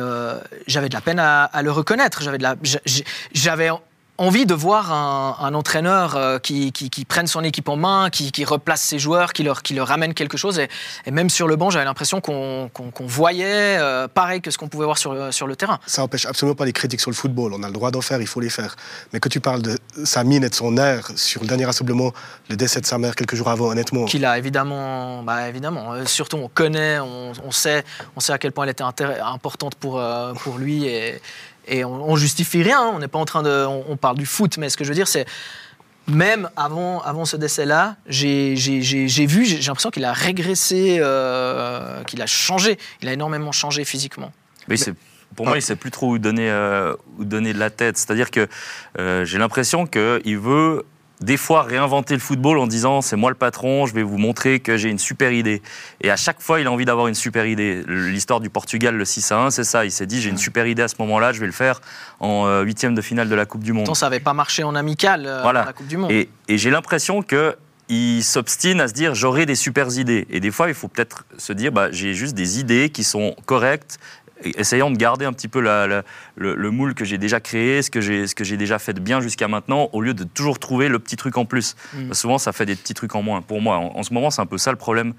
j'avais 0.66 0.88
de 0.88 0.94
la 0.94 1.00
peine 1.00 1.18
à, 1.18 1.44
à 1.44 1.62
le 1.62 1.70
reconnaître. 1.70 2.22
J'avais 2.22 2.38
de 2.38 2.42
la 2.42 2.56
j'avais 3.34 3.70
envie 4.20 4.44
de 4.44 4.52
voir 4.52 4.92
un, 4.92 5.54
entraîneur 5.54 6.14
euh, 6.14 6.38
qui, 6.38 6.72
qui, 6.72 7.04
prenne 7.06 7.26
son 7.26 7.42
équipe 7.42 7.68
en 7.70 7.76
main, 7.76 8.10
qui, 8.10 8.44
replace 8.44 8.82
ses 8.82 8.98
joueurs, 8.98 9.32
qui 9.32 9.42
leur, 9.42 9.62
qui 9.62 9.72
leur 9.72 9.88
ramène 9.88 10.12
quelque 10.12 10.36
chose. 10.36 10.58
Et, 10.58 11.10
même 11.10 11.30
sur 11.30 11.48
le 11.48 11.56
banc, 11.56 11.70
j'avais 11.70 11.86
l'impression 11.86 12.20
qu'on 12.20 12.70
voyait 13.00 13.78
euh, 13.78 14.08
pareil 14.08 14.42
que 14.42 14.50
ce 14.50 14.58
qu'on 14.58 14.68
pouvait 14.68 14.84
voir 14.84 14.98
sur, 14.98 15.32
sur 15.32 15.46
le 15.46 15.56
terrain. 15.56 15.80
Ça 15.86 16.02
n'empêche 16.02 16.26
absolument 16.26 16.54
pas 16.54 16.66
les 16.66 16.72
critiques 16.72 17.00
sur 17.00 17.10
le 17.10 17.16
football. 17.16 17.54
On 17.54 17.62
a 17.62 17.66
le 17.66 17.72
droit 17.72 17.90
d'en 17.90 18.02
faire, 18.02 18.20
il 18.20 18.26
faut 18.26 18.40
les 18.40 18.50
faire. 18.50 18.76
Mais 19.12 19.20
que 19.20 19.30
tu 19.30 19.40
parles 19.40 19.62
de 19.62 19.78
sa 20.04 20.22
mine 20.22 20.44
et 20.44 20.50
de 20.50 20.54
son 20.54 20.76
air 20.76 21.10
sur 21.16 21.40
le 21.40 21.48
dernier 21.48 21.64
rassemblement, 21.64 22.12
le 22.50 22.56
décès 22.56 22.82
de 22.82 22.86
sa 22.86 22.98
mère 22.98 23.14
quelques 23.16 23.36
jours 23.36 23.48
avant, 23.48 23.68
honnêtement. 23.68 24.04
Qu'il 24.04 24.26
a 24.26 24.36
évidemment, 24.36 25.22
bah 25.22 25.48
évidemment. 25.48 25.94
Euh, 25.94 26.04
surtout, 26.04 26.36
on 26.36 26.48
connaît, 26.48 26.98
on, 26.98 27.32
on, 27.42 27.50
sait, 27.50 27.84
on 28.16 28.20
sait 28.20 28.34
à 28.34 28.38
quel 28.38 28.52
point 28.52 28.64
elle 28.64 28.70
était 28.70 28.84
importante 28.84 29.76
pour, 29.76 30.02
pour 30.42 30.58
lui. 30.58 30.84
Et, 30.84 31.20
et 31.66 31.84
on, 31.84 32.16
justifie 32.16 32.62
rien, 32.62 32.80
hein. 32.80 32.92
on 32.94 32.98
n'est 32.98 33.08
pas 33.08 33.18
en 33.18 33.24
train 33.24 33.42
de. 33.42 33.66
On, 33.66 33.96
parle 33.96 34.16
du 34.18 34.26
foot, 34.26 34.58
mais 34.58 34.68
ce 34.68 34.76
que 34.76 34.84
je 34.84 34.88
veux 34.88 34.94
dire, 34.94 35.08
c'est. 35.08 35.26
Même 36.08 36.50
avant, 36.56 37.00
avant 37.02 37.24
ce 37.24 37.36
décès-là, 37.36 37.96
j'ai 38.06 38.54
vu, 38.56 39.44
j'ai 39.44 39.60
l'impression 39.60 39.90
qu'il 39.90 40.04
a 40.04 40.12
régressé, 40.12 40.96
euh, 40.98 42.02
qu'il 42.04 42.20
a 42.20 42.26
changé. 42.26 42.78
Il 43.02 43.08
a 43.08 43.12
énormément 43.12 43.52
changé 43.52 43.84
physiquement. 43.84 44.32
Mais, 44.66 44.76
pour 45.36 45.46
moi, 45.46 45.54
il 45.54 45.58
ne 45.58 45.64
sait 45.64 45.76
plus 45.76 45.92
trop 45.92 46.10
où 46.10 46.18
donner, 46.18 46.50
euh, 46.50 46.96
où 47.18 47.24
donner 47.24 47.52
de 47.52 47.58
la 47.58 47.70
tête. 47.70 47.96
C'est-à-dire 47.96 48.32
que 48.32 48.48
euh, 48.98 49.24
j'ai 49.24 49.38
l'impression 49.38 49.86
qu'il 49.86 50.38
veut 50.38 50.84
des 51.20 51.36
fois 51.36 51.62
réinventer 51.62 52.14
le 52.14 52.20
football 52.20 52.58
en 52.58 52.66
disant 52.66 53.02
c'est 53.02 53.16
moi 53.16 53.30
le 53.30 53.36
patron, 53.36 53.86
je 53.86 53.94
vais 53.94 54.02
vous 54.02 54.18
montrer 54.18 54.60
que 54.60 54.76
j'ai 54.76 54.88
une 54.88 54.98
super 54.98 55.32
idée. 55.32 55.62
Et 56.00 56.10
à 56.10 56.16
chaque 56.16 56.40
fois, 56.40 56.60
il 56.60 56.66
a 56.66 56.72
envie 56.72 56.84
d'avoir 56.84 57.08
une 57.08 57.14
super 57.14 57.46
idée. 57.46 57.82
L'histoire 57.86 58.40
du 58.40 58.50
Portugal, 58.50 58.96
le 58.96 59.04
6 59.04 59.32
à 59.32 59.38
1, 59.38 59.50
c'est 59.50 59.64
ça. 59.64 59.84
Il 59.84 59.92
s'est 59.92 60.06
dit 60.06 60.20
j'ai 60.20 60.30
une 60.30 60.38
super 60.38 60.66
idée 60.66 60.82
à 60.82 60.88
ce 60.88 60.96
moment-là, 61.00 61.32
je 61.32 61.40
vais 61.40 61.46
le 61.46 61.52
faire 61.52 61.80
en 62.20 62.46
euh, 62.46 62.62
huitième 62.62 62.94
de 62.94 63.02
finale 63.02 63.28
de 63.28 63.34
la 63.34 63.46
Coupe 63.46 63.62
du 63.62 63.72
Monde. 63.72 63.84
Pourtant, 63.84 63.94
ça 63.94 64.06
n'avait 64.06 64.20
pas 64.20 64.34
marché 64.34 64.62
en 64.62 64.74
amical 64.74 65.26
euh, 65.26 65.42
voilà. 65.42 65.64
la 65.64 65.72
Coupe 65.72 65.88
du 65.88 65.96
Monde. 65.96 66.10
Et, 66.10 66.28
et 66.48 66.58
j'ai 66.58 66.70
l'impression 66.70 67.22
que 67.22 67.56
il 67.90 68.22
s'obstine 68.22 68.80
à 68.80 68.86
se 68.86 68.92
dire 68.92 69.14
j'aurai 69.14 69.44
des 69.46 69.56
super 69.56 69.88
idées. 69.98 70.26
Et 70.30 70.40
des 70.40 70.52
fois, 70.52 70.68
il 70.68 70.74
faut 70.74 70.88
peut-être 70.88 71.24
se 71.36 71.52
dire 71.52 71.72
bah, 71.72 71.90
j'ai 71.90 72.14
juste 72.14 72.34
des 72.34 72.60
idées 72.60 72.88
qui 72.88 73.04
sont 73.04 73.34
correctes 73.46 73.98
essayant 74.44 74.90
de 74.90 74.96
garder 74.96 75.24
un 75.24 75.32
petit 75.32 75.48
peu 75.48 75.60
le, 75.60 76.70
moule 76.70 76.94
que 76.94 77.04
j'ai 77.04 77.18
déjà 77.18 77.40
créé, 77.40 77.82
ce 77.82 77.90
que 77.90 78.00
j'ai 78.00 78.56
déjà 78.56 78.78
fait 78.78 78.92
de 78.92 79.00
bien 79.00 79.20
jusqu'à 79.20 79.48
maintenant, 79.48 79.88
au 79.92 80.00
lieu 80.00 80.14
de 80.14 80.24
toujours 80.24 80.58
trouver 80.58 80.88
le 80.88 80.98
petit 80.98 81.16
truc 81.16 81.36
en 81.36 81.44
plus. 81.44 81.76
Mm. 81.94 82.12
Souvent, 82.12 82.38
ça 82.38 82.52
fait 82.52 82.66
des 82.66 82.76
petits 82.76 82.94
trucs 82.94 83.14
en 83.14 83.22
moins. 83.22 83.42
Pour 83.42 83.60
moi, 83.60 83.76
en, 83.76 84.02
ce 84.02 84.12
moment, 84.12 84.30
c'est 84.30 84.40
un 84.40 84.46
peu 84.46 84.58
ça 84.58 84.70
le 84.70 84.76
problème 84.76 85.14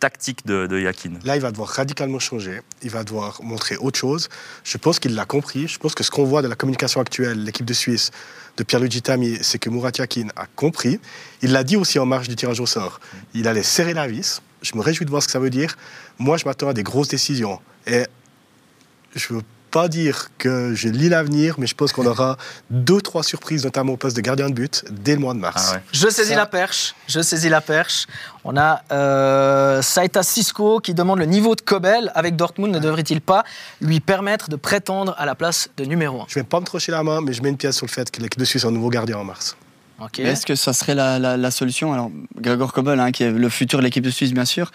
tactique 0.00 0.46
de, 0.46 0.66
de, 0.66 0.78
Yakin. 0.80 1.12
Là, 1.24 1.36
il 1.36 1.42
va 1.42 1.50
devoir 1.50 1.68
radicalement 1.68 2.18
changer. 2.18 2.60
Il 2.82 2.90
va 2.90 3.04
devoir 3.04 3.40
montrer 3.42 3.76
autre 3.76 3.98
chose. 3.98 4.28
Je 4.64 4.78
pense 4.78 4.98
qu'il 4.98 5.14
l'a 5.14 5.24
compris. 5.24 5.68
Je 5.68 5.78
pense 5.78 5.94
que 5.94 6.04
ce 6.04 6.10
qu'on 6.10 6.24
voit 6.24 6.42
de 6.42 6.48
la 6.48 6.54
communication 6.54 7.00
actuelle, 7.00 7.44
l'équipe 7.44 7.66
de 7.66 7.74
Suisse, 7.74 8.10
de 8.56 8.64
Pierre-Luigi 8.64 9.02
Tami, 9.02 9.38
c'est 9.40 9.58
que 9.58 9.70
Murat 9.70 9.92
Yakin 9.96 10.28
a 10.36 10.46
compris. 10.56 11.00
Il 11.42 11.52
l'a 11.52 11.64
dit 11.64 11.76
aussi 11.76 11.98
en 11.98 12.06
marge 12.06 12.28
du 12.28 12.36
tirage 12.36 12.60
au 12.60 12.66
sort. 12.66 13.00
Il 13.34 13.46
allait 13.46 13.62
serrer 13.62 13.94
la 13.94 14.08
vis. 14.08 14.42
Je 14.62 14.76
me 14.76 14.82
réjouis 14.82 15.06
de 15.06 15.10
voir 15.10 15.22
ce 15.22 15.28
que 15.28 15.32
ça 15.32 15.38
veut 15.38 15.50
dire. 15.50 15.76
Moi, 16.18 16.36
je 16.36 16.44
m'attends 16.44 16.68
à 16.68 16.74
des 16.74 16.82
grosses 16.82 17.08
décisions. 17.08 17.60
Et 17.86 18.04
je 19.18 19.34
veux 19.34 19.42
pas 19.70 19.88
dire 19.88 20.28
que 20.38 20.74
je 20.74 20.88
lis 20.88 21.08
l'avenir, 21.08 21.56
mais 21.58 21.66
je 21.66 21.74
pense 21.74 21.92
qu'on 21.92 22.06
aura 22.06 22.36
deux, 22.70 23.00
trois 23.00 23.22
surprises, 23.22 23.64
notamment 23.64 23.94
au 23.94 23.96
poste 23.96 24.16
de 24.16 24.20
gardien 24.20 24.48
de 24.48 24.54
but, 24.54 24.84
dès 24.90 25.14
le 25.14 25.20
mois 25.20 25.34
de 25.34 25.38
mars. 25.38 25.72
Ah 25.74 25.80
je 25.92 26.08
saisis 26.08 26.34
la 26.34 26.46
perche. 26.46 26.94
Je 27.06 27.20
saisis 27.20 27.48
la 27.48 27.60
perche. 27.60 28.06
On 28.44 28.56
a 28.56 28.82
euh, 28.92 29.82
Saïta 29.82 30.22
Cisco 30.22 30.80
qui 30.80 30.94
demande 30.94 31.18
le 31.18 31.26
niveau 31.26 31.54
de 31.54 31.60
Kobel 31.60 32.10
avec 32.14 32.36
Dortmund. 32.36 32.72
Ne 32.72 32.78
devrait-il 32.78 33.20
pas 33.20 33.44
lui 33.80 34.00
permettre 34.00 34.48
de 34.48 34.56
prétendre 34.56 35.14
à 35.18 35.26
la 35.26 35.34
place 35.34 35.68
de 35.76 35.84
numéro 35.84 36.22
1 36.22 36.26
Je 36.28 36.34
vais 36.36 36.44
pas 36.44 36.60
me 36.60 36.64
trocher 36.64 36.92
la 36.92 37.02
main, 37.02 37.20
mais 37.20 37.32
je 37.32 37.42
mets 37.42 37.50
une 37.50 37.58
pièce 37.58 37.76
sur 37.76 37.86
le 37.86 37.90
fait 37.92 38.10
que 38.10 38.22
l'équipe 38.22 38.40
de 38.40 38.44
Suisse 38.44 38.64
un 38.64 38.70
nouveau 38.70 38.88
gardien 38.88 39.18
en 39.18 39.24
mars. 39.24 39.56
Est-ce 40.18 40.46
que 40.46 40.54
ça 40.54 40.72
serait 40.72 40.94
la, 40.94 41.50
solution? 41.50 41.92
Alors, 41.92 42.10
Gregor 42.36 42.72
Kobel, 42.72 43.00
hein, 43.00 43.10
qui 43.10 43.24
est 43.24 43.32
le 43.32 43.48
futur 43.48 43.80
de 43.80 43.84
l'équipe 43.84 44.04
de 44.04 44.10
Suisse, 44.10 44.32
bien 44.32 44.44
sûr, 44.44 44.70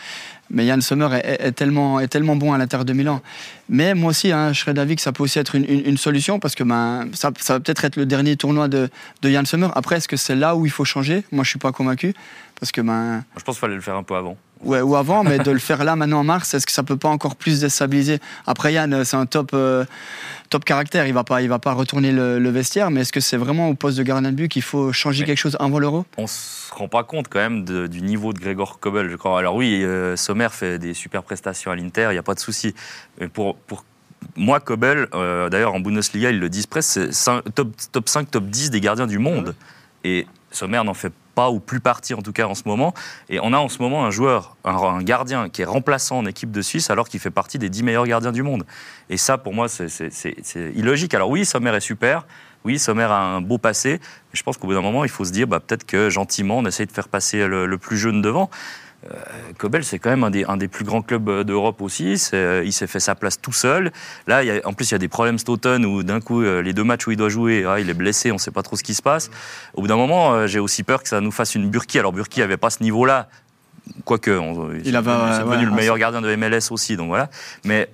mais 0.50 0.66
Yann 0.66 0.82
Sommer 0.82 1.08
est, 1.24 1.54
tellement, 1.54 2.00
est 2.00 2.08
tellement 2.08 2.36
bon 2.36 2.54
à 2.54 2.58
l'intérieur 2.58 2.86
de 2.86 2.94
Milan. 2.94 3.22
Mais 3.70 3.94
moi 3.94 4.10
aussi, 4.10 4.32
hein, 4.32 4.52
je 4.52 4.60
serais 4.60 4.74
d'avis 4.74 4.96
que 4.96 5.02
ça 5.02 5.14
peut 5.14 5.24
aussi 5.24 5.40
être 5.40 5.56
une, 5.56 5.98
solution, 5.98 6.40
parce 6.40 6.56
que 6.56 6.64
ben, 6.64 7.08
ça, 7.14 7.32
va 7.32 7.60
peut-être 7.60 7.86
être 7.86 7.96
le 7.96 8.06
dernier 8.06 8.36
tournoi 8.36 8.68
de, 8.68 8.90
de 9.22 9.30
Yann 9.30 9.46
Sommer. 9.46 9.70
Après, 9.76 9.98
est-ce 9.98 10.08
que 10.08 10.18
c'est 10.18 10.36
là 10.36 10.56
où 10.56 10.66
il 10.66 10.72
faut 10.72 10.86
changer? 10.86 11.24
Moi, 11.32 11.44
je 11.44 11.50
ne 11.50 11.52
suis 11.52 11.60
pas 11.60 11.72
convaincu. 11.72 12.14
Parce 12.60 12.72
que 12.72 12.82
ben... 12.82 13.24
Je 13.38 13.44
pense 13.44 13.56
qu'il 13.56 13.62
fallait 13.62 13.76
le 13.76 13.82
faire 13.82 13.96
un 13.96 14.04
peu 14.04 14.16
avant. 14.16 14.38
Ouais, 14.64 14.82
ou 14.82 14.96
avant, 14.96 15.24
mais 15.24 15.40
de 15.40 15.52
le 15.52 15.60
faire 15.60 15.84
là, 15.84 15.96
maintenant 15.96 16.20
en 16.20 16.24
mars, 16.24 16.54
est-ce 16.54 16.66
que 16.66 16.72
ça 16.72 16.84
peut 16.84 16.98
pas 16.98 17.10
encore 17.10 17.36
plus 17.36 17.62
déstabiliser? 17.62 18.20
Après, 18.48 18.74
Yann, 18.74 19.04
c'est 19.04 19.18
un 19.18 19.26
top, 19.26 19.52
euh, 19.54 19.84
top 20.50 20.64
caractère. 20.64 21.06
Il 21.06 21.14
va 21.14 21.24
pas, 21.24 21.42
il 21.42 21.50
va 21.50 21.60
pas 21.60 21.74
retourner 21.74 22.12
le, 22.12 22.50
vestiaire, 22.50 22.92
mais 22.92 23.02
est-ce 23.02 23.12
que 23.12 23.20
c'est 23.20 23.38
vraiment 23.38 23.70
au 23.70 23.74
poste 23.74 23.98
de 23.98 24.04
gardien 24.04 24.32
de 24.32 24.36
but 24.36 24.48
qu'il 24.48 24.62
faut 24.62 24.94
changer 24.94 25.26
quelque 25.26 25.38
chose 25.38 25.58
avant 25.60 25.80
l'Euro? 25.80 26.06
On 26.18 26.28
se 26.28 26.74
rend 26.74 26.88
pas 26.88 27.04
compte 27.04 27.28
quand 27.28 27.40
même 27.40 27.66
du 27.66 28.02
niveau 28.02 28.32
de 28.32 28.40
Grégor 28.40 28.80
Kobel, 28.80 29.10
je 29.10 29.16
crois. 29.16 29.40
Alors 29.40 29.56
oui, 29.56 29.84
euh, 29.84 30.16
Sommer 30.16 30.50
fait 30.52 30.80
des 30.80 30.94
super 30.94 31.24
prestations 31.24 31.72
à 31.72 31.76
l'Inter, 31.76 32.08
il 32.12 32.14
n'y 32.14 32.20
a 32.20 32.24
pas 32.24 32.36
de 32.36 32.40
souci. 32.40 32.74
Mais 33.20 33.28
pour, 33.28 33.56
pour 33.56 33.84
moi, 34.36 34.60
Kobel, 34.60 35.08
euh, 35.14 35.50
d'ailleurs 35.50 35.74
en 35.74 35.80
Bundesliga, 35.80 36.30
ils 36.30 36.40
le 36.40 36.50
disent 36.50 36.68
presque, 36.68 37.12
c'est 37.12 37.54
top, 37.56 37.70
top 37.92 38.08
5, 38.08 38.32
top 38.32 38.46
10 38.46 38.70
des 38.70 38.82
gardiens 38.82 39.08
du 39.08 39.20
monde. 39.20 39.56
Et 40.04 40.28
Sommer 40.52 40.82
n'en 40.84 40.94
fait 40.94 41.14
pas 41.36 41.50
ou 41.50 41.60
plus 41.60 41.80
partie 41.80 42.14
en 42.14 42.22
tout 42.22 42.34
cas 42.34 42.48
en 42.48 42.56
ce 42.56 42.64
moment. 42.66 42.94
Et 43.30 43.40
on 43.42 43.54
a 43.54 43.58
en 43.58 43.70
ce 43.70 43.80
moment 43.80 44.06
un 44.06 44.12
joueur, 44.12 44.56
un, 44.66 45.02
gardien 45.02 45.50
qui 45.50 45.62
est 45.62 45.66
remplaçant 45.66 46.20
en 46.20 46.26
équipe 46.26 46.52
de 46.52 46.62
Suisse 46.62 46.90
alors 46.90 47.08
qu'il 47.08 47.20
fait 47.20 47.32
partie 47.32 47.60
des 47.60 47.70
10 47.70 47.84
meilleurs 47.84 48.06
gardiens 48.06 48.32
du 48.32 48.44
monde. 48.44 48.66
Et 49.10 49.18
ça, 49.18 49.38
pour 49.38 49.54
moi, 49.54 49.68
c'est 49.68 50.38
illogique. 50.76 51.14
Alors 51.14 51.30
oui, 51.30 51.46
Sommer 51.46 51.76
est 51.76 51.80
super. 51.80 52.26
Oui, 52.66 52.80
Sommer 52.80 53.04
a 53.04 53.20
un 53.20 53.42
beau 53.42 53.58
passé. 53.58 54.00
Mais 54.00 54.34
je 54.34 54.44
pense 54.44 54.58
qu'au 54.58 54.68
bout 54.68 54.74
d'un 54.74 54.82
moment, 54.82 55.04
il 55.04 55.10
faut 55.10 55.26
se 55.26 55.32
dire 55.32 55.48
bah, 55.48 55.60
peut-être 55.60 55.86
que 55.86 56.10
gentiment, 56.10 56.60
on 56.60 56.66
essaye 56.66 56.88
de 56.88 56.92
faire 56.92 57.08
passer 57.10 57.48
le 57.48 57.78
plus 57.78 57.98
jeune 57.98 58.22
devant. 58.22 58.50
Euh, 59.12 59.18
Kobel, 59.58 59.84
c'est 59.84 60.00
quand 60.00 60.10
même 60.10 60.24
un 60.24 60.32
des, 60.32 60.46
un 60.46 60.58
des, 60.58 60.68
plus 60.68 60.86
grands 60.86 61.02
clubs 61.02 61.28
euh, 61.30 61.44
d'Europe 61.44 61.82
aussi. 61.82 62.22
Euh, 62.34 62.64
il 62.66 62.72
s'est 62.72 62.88
fait 62.88 63.00
sa 63.00 63.16
place 63.16 63.40
tout 63.42 63.52
seul. 63.52 63.92
Là, 64.28 64.44
il 64.44 64.48
y 64.48 64.52
a, 64.52 64.62
en 64.66 64.74
plus, 64.74 64.90
il 64.90 64.94
y 64.94 64.96
a 64.96 65.00
des 65.00 65.08
problèmes 65.08 65.38
cet 65.38 65.50
automne 65.50 65.86
où 65.86 66.04
d'un 66.04 66.22
coup, 66.22 66.42
les 66.42 66.74
deux 66.74 66.84
matchs 66.84 67.08
où 67.08 67.12
il 67.12 67.18
doit 67.18 67.30
jouer, 67.30 67.66
ah, 67.68 67.80
il 67.80 67.90
est 67.90 67.94
blessé, 67.94 68.32
on 68.32 68.36
ne 68.36 68.40
sait 68.40 68.52
pas 68.52 68.64
trop 68.64 68.76
ce 68.76 68.84
qui 68.84 68.94
se 68.94 69.02
passe. 69.02 69.30
Au 69.74 69.82
bout 69.82 69.88
d'un 69.88 69.96
moment, 69.96 70.48
j'ai 70.48 70.60
aussi 70.60 70.84
peur 70.84 71.04
que 71.04 71.10
ça 71.10 71.22
nous 71.22 71.32
fasse 71.32 71.56
une 71.56 71.70
Burki. 71.70 72.00
Alors, 72.00 72.14
Burki 72.14 72.40
n'avait 72.40 72.58
pas 72.58 72.70
ce 72.70 72.84
niveau-là, 72.84 73.28
quoique, 74.06 74.32
il 74.84 74.96
est 74.96 75.02
devenu 75.02 75.66
le 75.66 75.72
meilleur 75.72 75.98
gardien 75.98 76.22
de 76.22 76.36
MLS 76.36 76.72
aussi, 76.72 76.96
donc 76.98 77.08
voilà. 77.08 77.30
Mais 77.66 77.90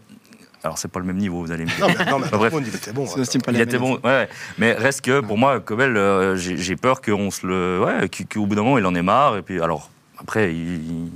alors, 0.64 0.78
c'est 0.78 0.92
pas 0.92 1.00
le 1.00 1.06
même 1.06 1.18
niveau, 1.18 1.42
vous 1.42 1.52
allez 1.52 1.66
me 1.66 1.70
dire. 1.70 1.88
Non, 2.10 2.20
mais, 2.20 2.28
bref. 2.32 2.54
il 2.60 2.76
était 2.76 2.92
bon. 2.92 3.06
il 3.48 3.62
était 3.62 3.78
bon, 3.78 4.00
ouais. 4.04 4.28
Mais 4.58 4.74
reste 4.74 5.02
que, 5.02 5.22
pour 5.22 5.38
moi, 5.38 5.60
Kobel, 5.60 6.36
j'ai 6.36 6.76
peur 6.76 7.02
qu'on 7.02 7.32
se 7.32 7.48
le. 7.48 7.82
Ouais, 7.84 8.10
qu'au 8.10 8.46
bout 8.46 8.56
d'un 8.56 8.64
moment, 8.64 8.78
il 8.78 8.86
en 8.86 8.96
ait 8.96 9.02
marre. 9.02 9.38
Et 9.38 9.42
puis, 9.42 9.62
alors, 9.62 9.90
après, 10.22 10.54
il, 10.54 11.10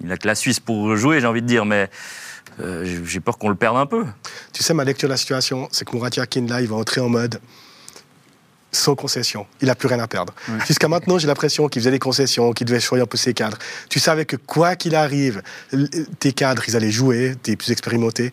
n'a 0.00 0.16
que 0.16 0.26
la 0.26 0.34
Suisse 0.34 0.60
pour 0.60 0.96
jouer, 0.96 1.20
j'ai 1.20 1.26
envie 1.26 1.42
de 1.42 1.46
dire, 1.46 1.64
mais 1.64 1.90
euh, 2.60 3.02
j'ai 3.04 3.20
peur 3.20 3.38
qu'on 3.38 3.48
le 3.48 3.54
perde 3.54 3.76
un 3.76 3.86
peu. 3.86 4.04
Tu 4.52 4.62
sais, 4.62 4.74
ma 4.74 4.84
lecture 4.84 5.08
de 5.08 5.12
la 5.12 5.16
situation, 5.16 5.68
c'est 5.72 5.86
que 5.86 5.94
Murat 5.94 6.10
Yakin, 6.16 6.46
là, 6.46 6.60
il 6.60 6.68
va 6.68 6.76
entrer 6.76 7.00
en 7.00 7.08
mode 7.08 7.40
sans 8.70 8.94
concession. 8.94 9.46
Il 9.62 9.66
n'a 9.66 9.74
plus 9.74 9.88
rien 9.88 9.98
à 9.98 10.06
perdre. 10.06 10.34
Jusqu'à 10.66 10.88
maintenant, 10.88 11.18
j'ai 11.18 11.26
l'impression 11.26 11.68
qu'il 11.68 11.80
faisait 11.80 11.90
des 11.90 11.98
concessions, 11.98 12.52
qu'il 12.52 12.66
devait 12.66 12.80
choisir 12.80 13.04
un 13.04 13.06
peu 13.06 13.16
ses 13.16 13.32
cadres. 13.32 13.58
Tu 13.88 13.98
savais 13.98 14.26
que 14.26 14.36
quoi 14.36 14.76
qu'il 14.76 14.94
arrive, 14.94 15.42
tes 16.20 16.32
cadres, 16.32 16.62
ils 16.68 16.76
allaient 16.76 16.90
jouer, 16.90 17.34
tes 17.42 17.56
plus 17.56 17.72
expérimentés. 17.72 18.32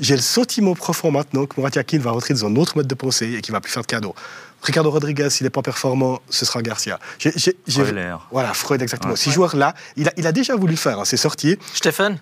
J'ai 0.00 0.16
le 0.16 0.22
sentiment 0.22 0.74
profond 0.74 1.10
maintenant 1.10 1.46
que 1.46 1.60
Murat 1.60 1.70
Yakin 1.74 1.98
va 1.98 2.12
rentrer 2.12 2.34
dans 2.34 2.46
un 2.46 2.56
autre 2.56 2.76
mode 2.76 2.86
de 2.86 2.94
pensée 2.94 3.34
et 3.34 3.40
qu'il 3.42 3.52
va 3.52 3.60
plus 3.60 3.72
faire 3.72 3.82
de 3.82 3.86
cadeaux. 3.86 4.14
Ricardo 4.62 4.90
Rodriguez, 4.90 5.28
s'il 5.30 5.44
n'est 5.44 5.50
pas 5.50 5.62
performant, 5.62 6.20
ce 6.30 6.44
sera 6.44 6.62
Garcia. 6.62 6.98
Freud 7.18 8.20
Voilà, 8.30 8.54
Freud, 8.54 8.80
exactement. 8.80 9.16
Ces 9.16 9.30
joueurs-là, 9.30 9.74
il 9.96 10.08
a, 10.08 10.12
il 10.16 10.26
a 10.26 10.32
déjà 10.32 10.54
voulu 10.56 10.76
faire, 10.76 11.00
hein, 11.00 11.04
c'est 11.04 11.16
sorti. 11.16 11.58
Stéphane? 11.74 12.18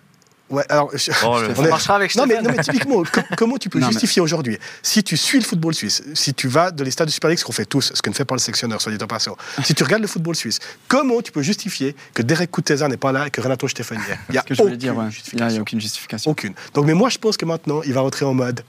Ouais, 0.50 0.64
alors, 0.68 0.92
on, 1.24 1.62
marchera 1.68 1.94
avec 1.94 2.14
non 2.16 2.26
mais, 2.26 2.42
non, 2.42 2.50
mais 2.50 2.62
typiquement, 2.62 3.04
comment 3.36 3.56
tu 3.56 3.68
peux 3.68 3.80
justifier 3.80 4.20
aujourd'hui? 4.20 4.58
Si 4.82 5.04
tu 5.04 5.16
suis 5.16 5.38
le 5.38 5.44
football 5.44 5.74
suisse, 5.74 6.02
si 6.14 6.34
tu 6.34 6.48
vas 6.48 6.72
de 6.72 6.82
les 6.82 6.90
stades 6.90 7.06
de 7.06 7.12
Super 7.12 7.30
League, 7.30 7.38
ce 7.38 7.44
qu'on 7.44 7.52
fait 7.52 7.64
tous, 7.64 7.92
ce 7.94 8.02
que 8.02 8.10
ne 8.10 8.14
fait 8.14 8.24
pas 8.24 8.34
le 8.34 8.40
sectionneur, 8.40 8.82
soit 8.82 8.92
dit 8.92 9.02
en 9.02 9.06
passant, 9.06 9.36
si 9.62 9.74
tu 9.74 9.84
regardes 9.84 10.02
le 10.02 10.08
football 10.08 10.34
suisse, 10.34 10.58
comment 10.88 11.22
tu 11.22 11.30
peux 11.30 11.42
justifier 11.42 11.94
que 12.14 12.22
Derek 12.22 12.50
Couteza 12.50 12.88
n'est 12.88 12.96
pas 12.96 13.12
là 13.12 13.28
et 13.28 13.30
que 13.30 13.40
Renato 13.40 13.68
Stefani 13.68 14.00
est 14.10 14.18
Il 14.28 14.32
n'y 14.32 14.38
a, 14.38 14.42
aucune, 14.42 14.76
dire, 14.76 14.94
Il 15.32 15.42
a 15.42 15.60
aucune 15.60 15.80
justification. 15.80 16.30
Aucune. 16.32 16.54
Donc, 16.74 16.84
mais 16.84 16.94
moi, 16.94 17.08
je 17.10 17.18
pense 17.18 17.36
que 17.36 17.44
maintenant, 17.44 17.82
il 17.82 17.92
va 17.92 18.00
rentrer 18.00 18.24
en 18.24 18.34
mode, 18.34 18.64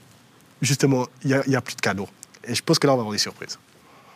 justement, 0.60 1.08
il 1.24 1.42
n'y 1.48 1.54
a, 1.54 1.58
a, 1.58 1.60
plus 1.60 1.74
de 1.74 1.80
cadeaux. 1.80 2.08
Et 2.44 2.54
je 2.54 2.62
pense 2.62 2.78
que 2.78 2.86
là, 2.86 2.92
on 2.92 2.96
va 2.96 3.00
avoir 3.00 3.12
des 3.12 3.18
surprises. 3.18 3.58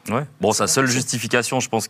Ouais. 0.09 0.25
Bon, 0.41 0.53
sa 0.53 0.69
seule 0.69 0.87
justification, 0.87 1.59
je 1.59 1.69
pense 1.69 1.89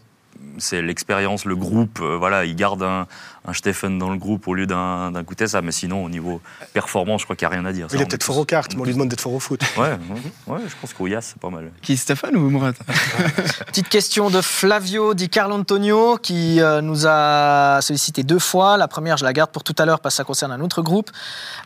c'est 0.59 0.83
l'expérience, 0.83 1.44
le 1.44 1.57
groupe. 1.57 2.01
Euh, 2.01 2.16
voilà, 2.16 2.44
il 2.44 2.57
garde 2.57 2.83
un, 2.83 3.07
un 3.46 3.53
Stephen 3.53 3.99
dans 3.99 4.11
le 4.11 4.18
groupe 4.18 4.49
au 4.49 4.55
lieu 4.55 4.66
d'un 4.66 5.12
ça 5.46 5.62
Mais 5.62 5.72
sinon, 5.72 6.05
au 6.05 6.09
niveau 6.09 6.40
performance, 6.72 7.20
je 7.20 7.27
crois 7.27 7.37
qu'il 7.37 7.46
n'y 7.46 7.55
a 7.55 7.59
rien 7.59 7.64
à 7.66 7.72
dire. 7.72 7.87
il 7.92 8.01
est 8.01 8.07
peut-être 8.07 8.25
fort 8.25 8.38
aux 8.38 8.44
cartes, 8.44 8.75
mais 8.75 8.81
on 8.81 8.85
lui 8.85 8.92
demande 8.92 9.09
d'être 9.09 9.20
fort 9.20 9.35
au 9.35 9.40
foot. 9.40 9.61
Ouais, 9.77 9.96
ouais, 10.46 10.61
je 10.66 10.75
pense 10.81 10.92
qu'au 10.92 11.07
Yas, 11.07 11.22
c'est 11.22 11.38
pas 11.38 11.51
mal. 11.51 11.70
Qui, 11.83 11.96
Stéphane 11.96 12.37
ou 12.37 12.51
Mourad 12.51 12.75
Petite 13.66 13.88
question 13.88 14.31
de 14.31 14.40
Flavio 14.40 15.14
Di 15.14 15.29
Carlo 15.29 15.55
Antonio 15.55 16.18
qui 16.18 16.61
euh, 16.61 16.81
nous 16.81 17.07
a 17.07 17.81
sollicité 17.83 18.22
deux 18.22 18.38
fois. 18.38 18.77
La 18.77 18.88
première, 18.88 19.16
je 19.16 19.25
la 19.25 19.33
garde 19.33 19.51
pour 19.51 19.64
tout 19.64 19.75
à 19.79 19.85
l'heure 19.85 20.01
parce 20.01 20.14
que 20.14 20.18
ça 20.18 20.25
concerne 20.25 20.53
un 20.53 20.61
autre 20.61 20.83
groupe. 20.83 21.11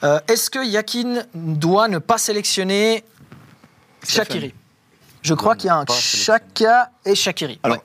Euh, 0.04 0.20
est-ce 0.28 0.50
que 0.50 0.64
Yakin 0.64 1.22
doit 1.34 1.88
ne 1.88 1.98
pas 1.98 2.18
sélectionner 2.18 3.04
Shakiri? 4.06 4.54
Je 5.22 5.34
crois 5.34 5.54
qu'il 5.54 5.68
y 5.68 5.70
a 5.70 5.76
un 5.76 5.84
Chaka 5.86 6.90
et 7.04 7.14
Shakiri. 7.14 7.60
Alors, 7.62 7.78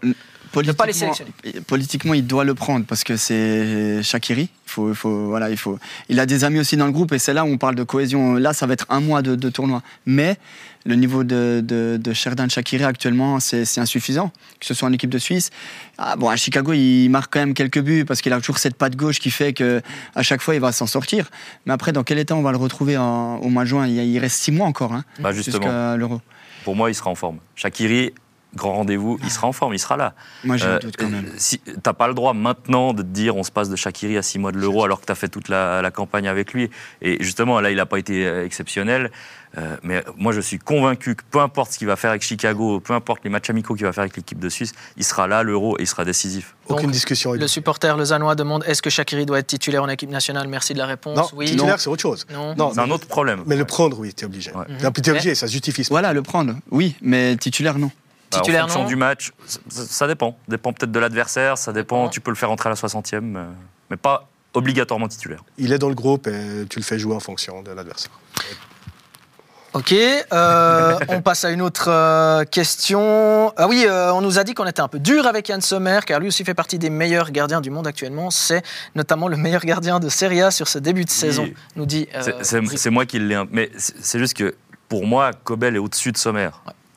politiquement, 0.55 0.83
pas 0.83 0.87
les 0.87 0.93
sélectionner. 0.93 1.31
Politiquement, 1.67 2.13
il 2.13 2.25
doit 2.25 2.43
le 2.43 2.55
prendre 2.55 2.85
parce 2.85 3.03
que 3.03 3.17
c'est 3.17 4.01
Shakiri. 4.01 4.43
Il 4.43 4.71
faut, 4.71 4.89
il 4.89 4.95
faut, 4.95 5.27
voilà, 5.27 5.49
il 5.49 5.57
faut. 5.57 5.77
Il 6.09 6.19
a 6.19 6.25
des 6.25 6.43
amis 6.43 6.59
aussi 6.59 6.77
dans 6.77 6.85
le 6.85 6.91
groupe 6.91 7.11
et 7.13 7.19
c'est 7.19 7.33
là 7.33 7.45
où 7.45 7.47
on 7.47 7.57
parle 7.57 7.75
de 7.75 7.83
cohésion. 7.83 8.35
Là, 8.35 8.53
ça 8.53 8.65
va 8.65 8.73
être 8.73 8.85
un 8.89 8.99
mois 8.99 9.21
de, 9.21 9.49
tournoi. 9.49 9.83
Mais 10.05 10.37
le 10.85 10.95
niveau 10.95 11.23
de, 11.23 11.61
de, 11.63 11.97
de 12.01 12.13
Sherdan 12.13 12.49
Shakiri 12.49 12.83
actuellement, 12.83 13.39
c'est 13.39 13.77
insuffisant. 13.77 14.31
Que 14.59 14.65
ce 14.65 14.73
soit 14.73 14.87
en 14.87 14.93
équipe 14.93 15.09
de 15.09 15.19
Suisse. 15.19 15.49
Ah, 15.97 16.15
bon, 16.15 16.29
à 16.29 16.35
Chicago, 16.35 16.73
il 16.73 17.09
marque 17.09 17.33
quand 17.33 17.39
même 17.39 17.53
quelques 17.53 17.81
buts 17.81 18.05
parce 18.05 18.21
qu'il 18.21 18.33
a 18.33 18.39
toujours 18.39 18.57
cette 18.57 18.75
patte 18.75 18.95
gauche 18.95 19.19
qui 19.19 19.31
fait 19.31 19.53
que 19.53 19.81
à 20.15 20.23
chaque 20.23 20.41
fois, 20.41 20.55
il 20.55 20.61
va 20.61 20.71
s'en 20.71 20.87
sortir. 20.87 21.29
Mais 21.65 21.73
après, 21.73 21.91
dans 21.91 22.03
quel 22.03 22.19
état 22.19 22.35
on 22.35 22.41
va 22.41 22.51
le 22.51 22.57
retrouver 22.57 22.97
au 22.97 23.49
mois 23.49 23.63
de 23.63 23.69
juin? 23.69 23.87
Il, 23.87 24.17
reste 24.19 24.37
six 24.37 24.51
mois 24.51 24.67
encore 24.67 24.93
hein, 24.93 25.03
bah 25.19 25.31
jusqu'à 25.31 25.97
l'Euro. 25.97 26.21
Pour 26.63 26.75
moi, 26.75 26.89
il 26.89 26.95
sera 26.95 27.11
en 27.11 27.15
forme. 27.15 27.37
Shakiri, 27.55 28.13
grand 28.55 28.73
rendez-vous, 28.73 29.19
il 29.23 29.29
sera 29.29 29.47
en 29.47 29.51
forme, 29.51 29.73
il 29.73 29.79
sera 29.79 29.97
là. 29.97 30.13
Moi, 30.43 30.57
j'ai 30.57 30.65
un 30.65 30.69
euh, 30.69 30.79
doute 30.79 30.95
quand 30.97 31.09
même. 31.09 31.29
Si, 31.37 31.59
t'as 31.83 31.93
pas 31.93 32.07
le 32.07 32.13
droit 32.13 32.33
maintenant 32.33 32.93
de 32.93 33.01
te 33.01 33.07
dire 33.07 33.35
on 33.35 33.43
se 33.43 33.51
passe 33.51 33.69
de 33.69 33.75
Shakiri 33.75 34.17
à 34.17 34.21
6 34.21 34.39
mois 34.39 34.51
de 34.51 34.57
l'euro 34.57 34.83
alors 34.83 35.01
que 35.01 35.05
tu 35.05 35.11
as 35.11 35.15
fait 35.15 35.27
toute 35.27 35.49
la, 35.49 35.91
campagne 35.93 36.27
avec 36.27 36.53
lui. 36.53 36.69
Et 37.01 37.21
justement, 37.23 37.59
là, 37.61 37.71
il 37.71 37.77
n'a 37.77 37.85
pas 37.85 37.99
été 37.99 38.25
euh, 38.25 38.45
exceptionnel. 38.45 39.11
Euh, 39.57 39.77
mais 39.83 40.03
moi, 40.17 40.33
je 40.33 40.41
suis 40.41 40.59
convaincu 40.59 41.15
que 41.15 41.23
peu 41.29 41.39
importe 41.39 41.71
ce 41.71 41.77
qu'il 41.77 41.87
va 41.87 41.95
faire 41.95 42.09
avec 42.09 42.21
Chicago, 42.21 42.79
peu 42.79 42.93
importe 42.93 43.23
les 43.23 43.29
matchs 43.29 43.49
amicaux 43.49 43.75
qu'il 43.75 43.85
va 43.85 43.93
faire 43.93 44.01
avec 44.01 44.17
l'équipe 44.17 44.39
de 44.39 44.49
Suisse, 44.49 44.73
il 44.97 45.03
sera 45.03 45.27
là, 45.27 45.43
l'euro, 45.43 45.77
et 45.77 45.83
il 45.83 45.87
sera 45.87 46.03
décisif. 46.03 46.55
Aucune 46.67 46.91
discussion. 46.91 47.33
Le 47.33 47.47
supporter 47.47 47.95
lausannois 47.95 48.35
demande 48.35 48.63
est-ce 48.67 48.81
que 48.81 48.89
Shakiri 48.89 49.25
doit 49.25 49.39
être 49.39 49.47
titulaire 49.47 49.83
en 49.83 49.89
équipe 49.89 50.09
nationale? 50.09 50.47
Merci 50.47 50.73
de 50.73 50.79
la 50.79 50.85
réponse. 50.85 51.17
Non, 51.17 51.27
oui. 51.35 51.45
titulaire, 51.45 51.79
c'est 51.79 51.89
autre 51.89 52.01
chose. 52.01 52.25
Non, 52.31 52.71
c'est 52.73 52.79
un 52.79 52.91
autre 52.91 53.07
problème. 53.07 53.43
Mais 53.45 53.55
le 53.55 53.65
prendre, 53.65 53.99
oui, 53.99 54.13
tu 54.13 54.23
es 54.23 54.25
obligé. 54.25 54.51
Ouais. 54.51 54.65
es 54.81 55.09
obligé, 55.09 55.35
ça 55.35 55.47
se 55.47 55.53
justifie. 55.53 55.85
Voilà, 55.89 56.13
le 56.13 56.21
prendre, 56.21 56.55
oui, 56.71 56.95
mais 57.01 57.35
titulaire, 57.37 57.77
non. 57.77 57.91
Bah, 58.31 58.41
en 58.41 58.67
fonction 58.67 58.85
du 58.85 58.95
match, 58.95 59.31
ça, 59.69 60.07
dépend. 60.07 60.31
Ça 60.31 60.51
dépend 60.51 60.73
peut-être 60.73 60.91
de 60.91 60.99
l'adversaire, 60.99 61.57
ça 61.57 61.71
dépend, 61.73 62.09
tu 62.09 62.21
peux 62.21 62.31
le 62.31 62.35
faire 62.35 62.51
entrer 62.51 62.69
à 62.69 62.71
la 62.71 62.75
60e, 62.75 63.35
euh, 63.35 63.45
mais 63.89 63.97
pas 63.97 64.27
obligatoirement 64.53 65.07
titulaire. 65.07 65.43
Il 65.57 65.73
est 65.73 65.79
dans 65.79 65.89
le 65.89 65.95
groupe 65.95 66.27
et 66.27 66.65
tu 66.69 66.79
le 66.79 66.85
fais 66.85 66.97
jouer 66.97 67.15
en 67.15 67.19
fonction 67.19 67.61
de 67.61 67.71
l'adversaire. 67.71 68.11
Ok, 69.73 69.91
euh, 69.91 70.97
on 71.09 71.21
passe 71.21 71.43
à 71.43 71.51
une 71.51 71.61
autre 71.61 71.89
euh, 71.89 72.45
question. 72.45 73.51
Ah 73.57 73.67
oui, 73.67 73.85
on 73.89 74.21
nous 74.21 74.39
a 74.39 74.45
dit 74.45 74.53
qu'on 74.53 74.65
était 74.65 74.79
un 74.79 74.87
peu 74.87 74.99
dur 74.99 75.27
avec 75.27 75.49
Yann 75.49 75.59
Sommer, 75.59 75.99
car 76.05 76.21
lui 76.21 76.29
aussi 76.29 76.45
fait 76.45 76.53
partie 76.53 76.79
des 76.79 76.89
meilleurs 76.89 77.31
gardiens 77.31 77.59
du 77.59 77.69
monde 77.71 77.85
actuellement. 77.85 78.31
C'est 78.31 78.63
notamment 78.95 79.27
le 79.27 79.35
meilleur 79.35 79.65
gardien 79.65 79.99
de 79.99 80.07
Serie 80.07 80.41
A 80.41 80.51
sur 80.51 80.69
ce 80.69 80.79
début 80.79 81.03
de 81.03 81.09
saison, 81.09 81.49
nous 81.75 81.85
dit. 81.85 82.07
c'est 82.41 82.89
moi 82.89 83.05
qui 83.05 83.19
l'ai. 83.19 83.43
Mais 83.51 83.69
c'est 83.77 84.19
juste 84.19 84.35
que 84.35 84.55
pour 84.87 85.05
moi, 85.05 85.31
Kobel 85.43 85.75
est 85.75 85.79
au-dessus 85.79 86.13
de 86.13 86.17
Sommer 86.17 86.49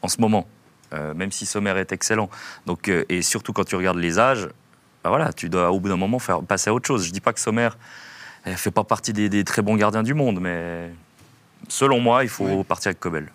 en 0.03 0.09
ce 0.09 0.21
moment. 0.21 0.47
Euh, 0.93 1.15
même 1.15 1.33
si 1.33 1.47
Sommer 1.47 1.75
est 1.77 1.93
excellent. 1.93 2.31
Donc, 2.67 2.89
euh, 2.89 3.05
et 3.09 3.23
surtout 3.23 3.53
quand 3.53 3.65
tu 3.65 3.77
regardes 3.77 3.99
les 3.99 4.19
âges, 4.19 4.49
bah 5.05 5.11
voilà, 5.11 5.33
tu 5.33 5.49
dois 5.49 5.71
au 5.71 5.81
bout 5.81 5.89
d'un 5.89 5.97
moment 5.97 6.19
faire 6.19 6.43
passer 6.43 6.71
à 6.71 6.75
autre 6.75 6.87
chose. 6.87 7.07
Je 7.07 7.13
dis 7.13 7.21
pas 7.21 7.33
que 7.33 7.41
Sommer 7.41 7.69
ne 8.47 8.55
fait 8.55 8.71
pas 8.71 8.85
partie 8.85 9.13
des, 9.13 9.45
très 9.45 9.63
bons 9.63 9.77
gardiens 9.77 10.03
du 10.03 10.15
monde, 10.15 10.41
mais 10.41 10.91
selon 11.69 12.01
moi, 12.01 12.25
il 12.25 12.31
faut 12.31 12.65
partir 12.65 12.89
avec 12.91 13.01
Kobel. 13.01 13.31